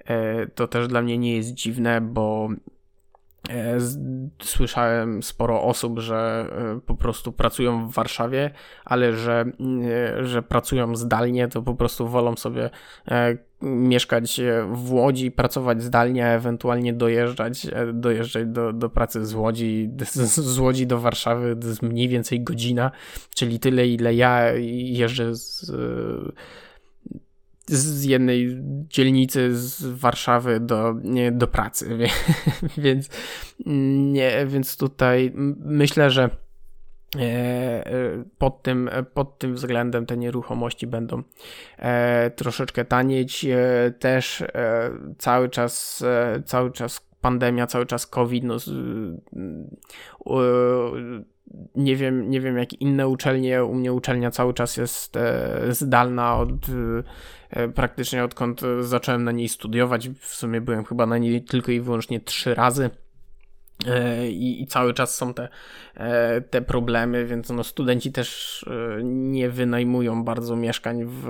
e, 0.06 0.48
to 0.48 0.68
też 0.68 0.88
dla 0.88 1.02
mnie 1.02 1.18
nie 1.18 1.36
jest 1.36 1.54
dziwne, 1.54 2.02
bo 2.02 2.50
słyszałem 4.42 5.24
sporo 5.24 5.64
osób, 5.64 6.00
że 6.00 6.50
e, 6.52 6.80
po 6.82 6.96
prostu 6.96 7.32
pracują 7.32 7.88
w 7.88 7.94
Warszawie, 7.94 8.52
ale 8.86 9.14
że, 9.14 9.46
e, 10.20 10.26
że 10.26 10.44
pracują 10.44 10.96
zdalnie, 10.96 11.48
to 11.48 11.62
po 11.62 11.76
prostu 11.76 12.08
wolą 12.08 12.36
sobie 12.36 12.70
mieszkać 13.62 14.42
w 14.72 14.92
Łodzi, 14.92 15.32
pracować 15.32 15.84
zdalnie, 15.84 16.28
ewentualnie 16.28 16.94
dojeżdżać, 16.94 17.68
dojeżdżać 17.94 18.48
do, 18.48 18.74
do 18.74 18.90
pracy 18.90 19.26
z 19.26 19.34
Łodzi, 19.34 19.90
z, 20.06 20.36
z 20.36 20.60
Łodzi 20.60 20.88
do 20.88 21.00
Warszawy, 21.00 21.56
to 21.62 21.68
jest 21.68 21.82
mniej 21.82 22.08
więcej 22.08 22.44
godzina, 22.44 22.92
czyli 23.36 23.60
tyle, 23.60 23.88
ile 23.88 24.16
ja 24.16 24.52
jeżdżę 24.54 25.36
z 25.36 25.72
z 27.68 28.04
jednej 28.04 28.58
dzielnicy 28.90 29.58
z 29.58 29.86
Warszawy 29.86 30.60
do, 30.60 30.96
nie, 31.04 31.32
do 31.32 31.48
pracy, 31.48 31.98
więc, 32.78 33.10
nie, 33.66 34.46
więc 34.48 34.78
tutaj 34.78 35.32
myślę, 35.66 36.12
że 36.12 36.30
e, 37.16 37.20
e, 37.20 37.92
pod 38.38 38.64
tym, 38.64 38.90
pod 39.14 39.40
tym 39.40 39.54
względem 39.54 40.06
te 40.06 40.18
nieruchomości 40.18 40.88
będą 40.88 41.24
e, 41.78 42.32
troszeczkę 42.36 42.86
tanieć. 42.86 43.46
Też 44.00 44.44
cały 45.18 45.50
czas, 45.50 46.04
cały 46.46 46.72
czas 46.72 47.08
pandemia, 47.22 47.68
cały 47.68 47.86
czas 47.86 48.08
COVID, 48.08 48.44
no, 48.44 48.58
nie 51.76 51.96
wiem, 51.96 52.30
nie 52.30 52.42
wiem 52.42 52.58
jak 52.58 52.74
inne 52.74 53.08
uczelnie, 53.08 53.64
u 53.64 53.74
mnie 53.74 53.94
uczelnia 53.94 54.32
cały 54.32 54.54
czas 54.54 54.78
jest 54.78 55.18
zdalna 55.70 56.38
od 56.38 56.52
praktycznie 57.76 58.24
odkąd 58.24 58.62
zacząłem 58.82 59.24
na 59.24 59.32
niej 59.32 59.50
studiować. 59.50 60.10
W 60.10 60.26
sumie 60.26 60.62
byłem 60.62 60.86
chyba 60.86 61.06
na 61.06 61.18
niej 61.18 61.44
tylko 61.44 61.72
i 61.72 61.82
wyłącznie 61.82 62.20
trzy 62.20 62.56
razy. 62.56 62.90
E, 63.86 64.30
I, 64.30 64.62
I, 64.62 64.68
cały 64.68 64.94
czas 64.94 65.16
są 65.16 65.34
te, 65.34 65.50
e, 65.96 66.42
te 66.42 66.62
problemy, 66.62 67.26
więc 67.26 67.50
no, 67.50 67.64
studenci 67.64 68.12
też 68.12 68.66
nie 69.04 69.50
wynajmują 69.50 70.24
bardzo 70.24 70.56
mieszkań 70.56 71.06
w 71.06 71.28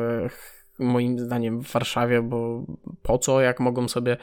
moim 0.79 1.19
zdaniem 1.19 1.61
w 1.61 1.71
Warszawie, 1.71 2.21
bo 2.21 2.65
po 3.01 3.17
co, 3.17 3.41
jak 3.41 3.59
mogą 3.59 3.87
sobie 3.87 4.17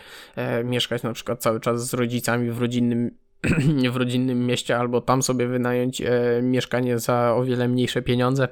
mieszkać 0.64 1.02
na 1.02 1.12
przykład 1.12 1.42
cały 1.42 1.60
czas 1.60 1.88
z 1.88 1.94
rodzicami 1.94 2.50
w 2.50 2.58
rodzinnym, 2.58 3.10
w 3.92 3.96
rodzinnym 3.96 4.46
mieście, 4.46 4.78
albo 4.78 5.00
tam 5.00 5.22
sobie 5.22 5.46
wynająć 5.46 6.02
mieszkanie 6.42 6.98
za 6.98 7.34
o 7.34 7.44
wiele 7.44 7.68
mniejsze 7.68 8.02
pieniądze 8.02 8.48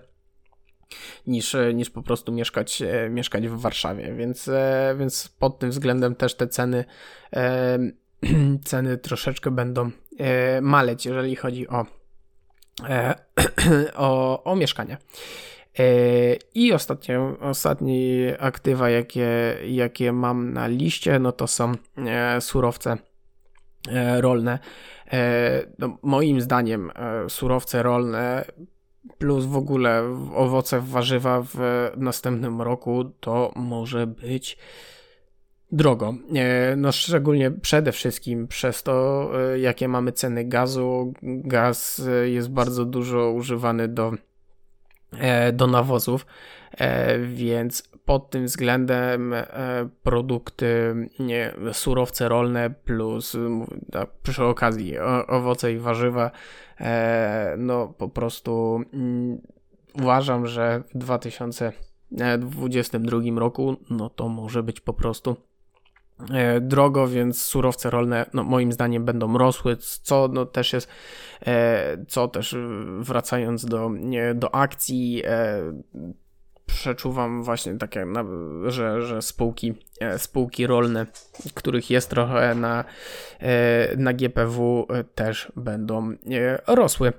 niż, 1.27 1.57
niż 1.75 1.91
po 1.91 2.03
prostu 2.03 2.33
mieszkać, 2.33 2.83
e, 2.83 3.09
mieszkać 3.11 3.49
w 3.49 3.61
Warszawie, 3.61 4.15
więc, 4.15 4.49
e, 4.49 4.95
więc 4.99 5.29
pod 5.39 5.59
tym 5.59 5.71
względem 5.71 6.15
też 6.15 6.35
te 6.35 6.49
ceny 6.49 6.85
e, 7.33 7.79
ceny 8.65 8.99
troszeczkę 8.99 9.51
będą 9.51 9.91
maleć, 10.63 11.07
jeżeli 11.07 11.37
chodzi 11.37 11.69
o, 11.69 11.87
o, 13.95 14.45
o 14.45 14.57
mieszkanie. 14.57 14.97
I 16.55 16.73
ostatnie, 16.73 17.21
ostatnie 17.41 18.37
aktywa, 18.41 18.91
jakie, 18.91 19.57
jakie 19.67 20.13
mam 20.13 20.53
na 20.53 20.67
liście, 20.67 21.19
no 21.19 21.33
to 21.33 21.47
są 21.47 21.73
surowce 22.41 22.97
rolne. 24.21 24.59
No, 25.79 25.99
moim 26.03 26.41
zdaniem 26.41 26.93
surowce 27.29 27.83
rolne 27.83 28.45
plus 29.19 29.45
w 29.45 29.57
ogóle 29.57 30.03
owoce, 30.35 30.81
warzywa 30.81 31.43
w 31.43 31.57
następnym 31.97 32.63
roku 32.63 33.05
to 33.21 33.53
może 33.57 34.07
być 34.07 34.59
drogo. 35.73 36.15
No 36.77 36.93
szczególnie 36.93 37.51
przede 37.51 37.93
wszystkim 37.93 38.49
przez 38.49 38.83
to, 38.83 39.31
e, 39.55 39.59
jakie 39.59 39.89
mamy 39.89 40.13
ceny 40.13 40.45
gazu. 40.45 41.13
Gaz 41.23 42.03
jest 42.25 42.51
bardzo 42.51 42.85
dużo 42.85 43.31
używany 43.31 43.89
do, 43.89 44.13
e, 45.19 45.53
do 45.53 45.67
nawozów, 45.67 46.27
e, 46.71 47.19
więc 47.19 47.92
pod 48.05 48.31
tym 48.31 48.45
względem 48.45 49.35
produkty, 50.03 50.95
nie, 51.19 51.55
surowce 51.73 52.29
rolne 52.29 52.71
plus 52.71 53.37
przy 54.23 54.45
okazji 54.45 54.99
owoce 55.29 55.73
i 55.73 55.79
warzywa 55.79 56.31
E, 56.83 57.55
no 57.59 57.89
po 57.89 58.09
prostu 58.09 58.81
mm, 58.93 59.41
uważam, 59.95 60.47
że 60.47 60.83
w 60.95 60.99
2022 60.99 63.21
roku 63.37 63.77
no 63.91 64.11
to 64.11 64.29
może 64.29 64.63
być 64.63 64.81
po 64.81 64.93
prostu 64.93 65.37
e, 66.31 66.61
drogo, 66.61 67.09
więc 67.09 67.43
surowce 67.43 67.91
rolne 67.91 68.27
no, 68.35 68.45
moim 68.45 68.73
zdaniem 68.73 69.05
będą 69.05 69.39
rosły, 69.39 69.77
co 69.77 70.29
no, 70.33 70.47
też 70.47 70.73
jest, 70.73 70.89
e, 71.47 71.97
co 72.09 72.29
też 72.29 72.57
wracając 72.99 73.65
do, 73.65 73.91
do 74.35 74.55
akcji, 74.55 75.23
przeczuwam 76.73 77.43
właśnie 77.43 77.79
takie, 77.79 78.07
że, 78.67 79.03
że 79.03 79.23
spółki, 79.23 79.75
e, 80.01 80.19
spółki 80.19 80.67
rolne, 80.67 81.07
których 81.55 81.91
jest 81.91 82.11
trochę 82.11 82.55
na, 82.55 82.85
e, 83.41 83.97
na 83.97 84.13
GPW, 84.13 84.87
e, 84.91 85.05
też 85.05 85.53
będą 85.57 86.13
rosły. 86.67 87.13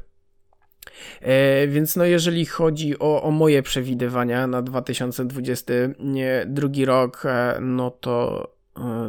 Więc 1.68 1.96
no 1.96 2.06
jeżeli 2.06 2.46
chodzi 2.46 3.00
o, 3.00 3.24
o 3.24 3.32
moje 3.32 3.64
przewidywania 3.64 4.48
na 4.48 4.62
2022 4.62 6.86
rok, 6.86 7.24
no 7.62 7.92
to 7.92 8.48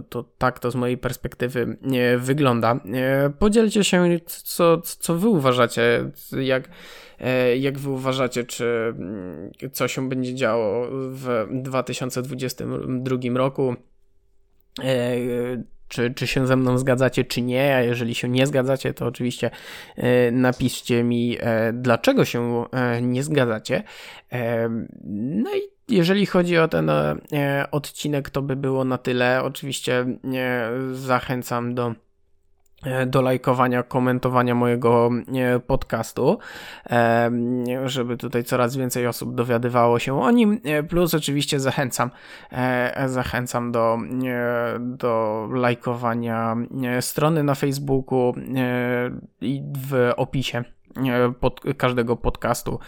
to 0.08 0.24
tak 0.38 0.58
to 0.58 0.70
z 0.70 0.74
mojej 0.74 0.98
perspektywy 0.98 1.76
wygląda. 2.18 2.80
Podzielcie 3.38 3.84
się, 3.84 4.20
co, 4.26 4.80
co 4.80 5.18
wy 5.18 5.28
uważacie, 5.28 6.10
jak, 6.42 6.68
E, 7.20 7.56
jak 7.56 7.78
wy 7.78 7.90
uważacie, 7.90 8.44
czy 8.44 8.94
mm, 8.98 9.50
co 9.72 9.88
się 9.88 10.08
będzie 10.08 10.34
działo 10.34 10.88
w 10.90 11.46
2022 11.50 13.16
roku? 13.34 13.74
E, 14.84 15.16
czy, 15.88 16.14
czy 16.14 16.26
się 16.26 16.46
ze 16.46 16.56
mną 16.56 16.78
zgadzacie, 16.78 17.24
czy 17.24 17.42
nie? 17.42 17.76
A 17.76 17.80
jeżeli 17.80 18.14
się 18.14 18.28
nie 18.28 18.46
zgadzacie, 18.46 18.94
to 18.94 19.06
oczywiście 19.06 19.50
e, 19.96 20.30
napiszcie 20.30 21.04
mi, 21.04 21.38
dlaczego 21.72 22.24
się 22.24 22.64
nie 23.02 23.22
zgadzacie. 23.22 23.82
No 25.42 25.50
i 25.56 25.73
jeżeli 25.88 26.26
chodzi 26.26 26.58
o 26.58 26.68
ten 26.68 26.90
odcinek, 27.70 28.30
to 28.30 28.42
by 28.42 28.56
było 28.56 28.84
na 28.84 28.98
tyle. 28.98 29.42
Oczywiście 29.42 30.06
zachęcam 30.92 31.74
do 31.74 31.94
E, 32.84 33.06
do 33.06 33.22
lajkowania, 33.22 33.82
komentowania 33.82 34.54
mojego 34.54 35.10
e, 35.34 35.60
podcastu, 35.60 36.38
e, 36.90 37.30
żeby 37.84 38.16
tutaj 38.16 38.44
coraz 38.44 38.76
więcej 38.76 39.06
osób 39.06 39.34
dowiadywało 39.34 39.98
się 39.98 40.20
o 40.20 40.30
nim. 40.30 40.60
Plus 40.88 41.14
oczywiście 41.14 41.60
zachęcam, 41.60 42.10
zachęcam 43.06 43.72
do, 43.72 43.98
do 44.80 45.48
lajkowania 45.52 46.56
strony 47.00 47.42
na 47.42 47.54
Facebooku 47.54 48.34
i 49.40 49.62
w 49.88 50.12
opisie 50.16 50.64
pod, 51.40 51.60
każdego 51.76 52.16
podcastu 52.16 52.78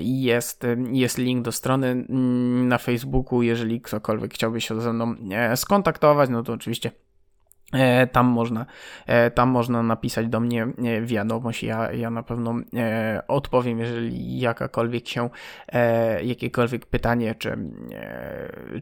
jest, 0.00 0.66
jest 0.92 1.18
link 1.18 1.44
do 1.44 1.52
strony 1.52 1.86
mm, 1.86 2.68
na 2.68 2.78
Facebooku. 2.78 3.42
Jeżeli 3.42 3.80
ktokolwiek 3.80 4.34
chciałby 4.34 4.60
się 4.60 4.80
ze 4.80 4.92
mną 4.92 5.14
skontaktować, 5.56 6.30
no 6.30 6.42
to 6.42 6.52
oczywiście 6.52 6.90
E, 6.90 7.05
tam 8.12 8.26
można, 8.26 8.66
e, 9.06 9.30
tam 9.30 9.48
można 9.48 9.82
napisać 9.82 10.26
do 10.26 10.40
mnie 10.40 10.62
e, 10.62 11.00
wiadomość. 11.02 11.62
Ja, 11.62 11.92
ja 11.92 12.10
na 12.10 12.22
pewno 12.22 12.54
odpowiem, 13.28 13.78
jeżeli 13.78 14.40
jakakolwiek 14.40 15.08
się, 15.08 15.30
jakiekolwiek 16.22 16.86
pytanie, 16.86 17.34
czy, 17.34 17.58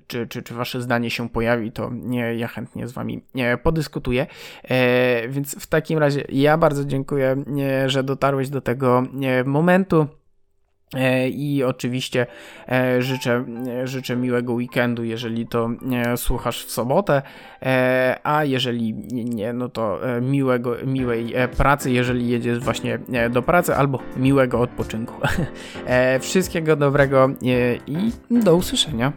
czy, 0.06 0.26
czy, 0.26 0.42
czy 0.42 0.54
wasze 0.54 0.82
zdanie 0.82 1.10
się 1.10 1.28
pojawi, 1.28 1.72
to 1.72 1.90
ja 2.36 2.48
chętnie 2.48 2.88
z 2.88 2.92
wami 2.92 3.24
podyskutuję. 3.62 4.26
Więc 5.28 5.54
w 5.60 5.66
takim 5.66 5.98
razie 5.98 6.24
ja 6.28 6.58
bardzo 6.58 6.84
dziękuję, 6.84 7.36
że 7.86 8.04
dotarłeś 8.04 8.48
do 8.48 8.60
tego 8.60 9.02
momentu. 9.44 10.06
E, 10.96 11.28
I 11.28 11.64
oczywiście 11.64 12.26
e, 12.68 13.02
życzę, 13.02 13.44
e, 13.68 13.86
życzę 13.86 14.16
miłego 14.16 14.52
weekendu, 14.52 15.04
jeżeli 15.04 15.46
to 15.46 15.70
słuchasz 16.16 16.64
w 16.64 16.70
sobotę, 16.70 17.22
a 18.22 18.44
jeżeli 18.44 18.94
nie, 19.24 19.52
no 19.52 19.68
to 19.68 20.00
miłego, 20.22 20.76
miłej 20.86 21.34
pracy, 21.56 21.90
jeżeli 21.90 22.28
jedziesz 22.28 22.58
właśnie 22.58 22.98
do 23.30 23.42
pracy, 23.42 23.74
albo 23.74 23.98
miłego 24.16 24.60
odpoczynku. 24.60 25.14
Wszystkiego 26.20 26.76
dobrego 26.76 27.28
i 27.86 28.12
do 28.30 28.56
usłyszenia. 28.56 29.12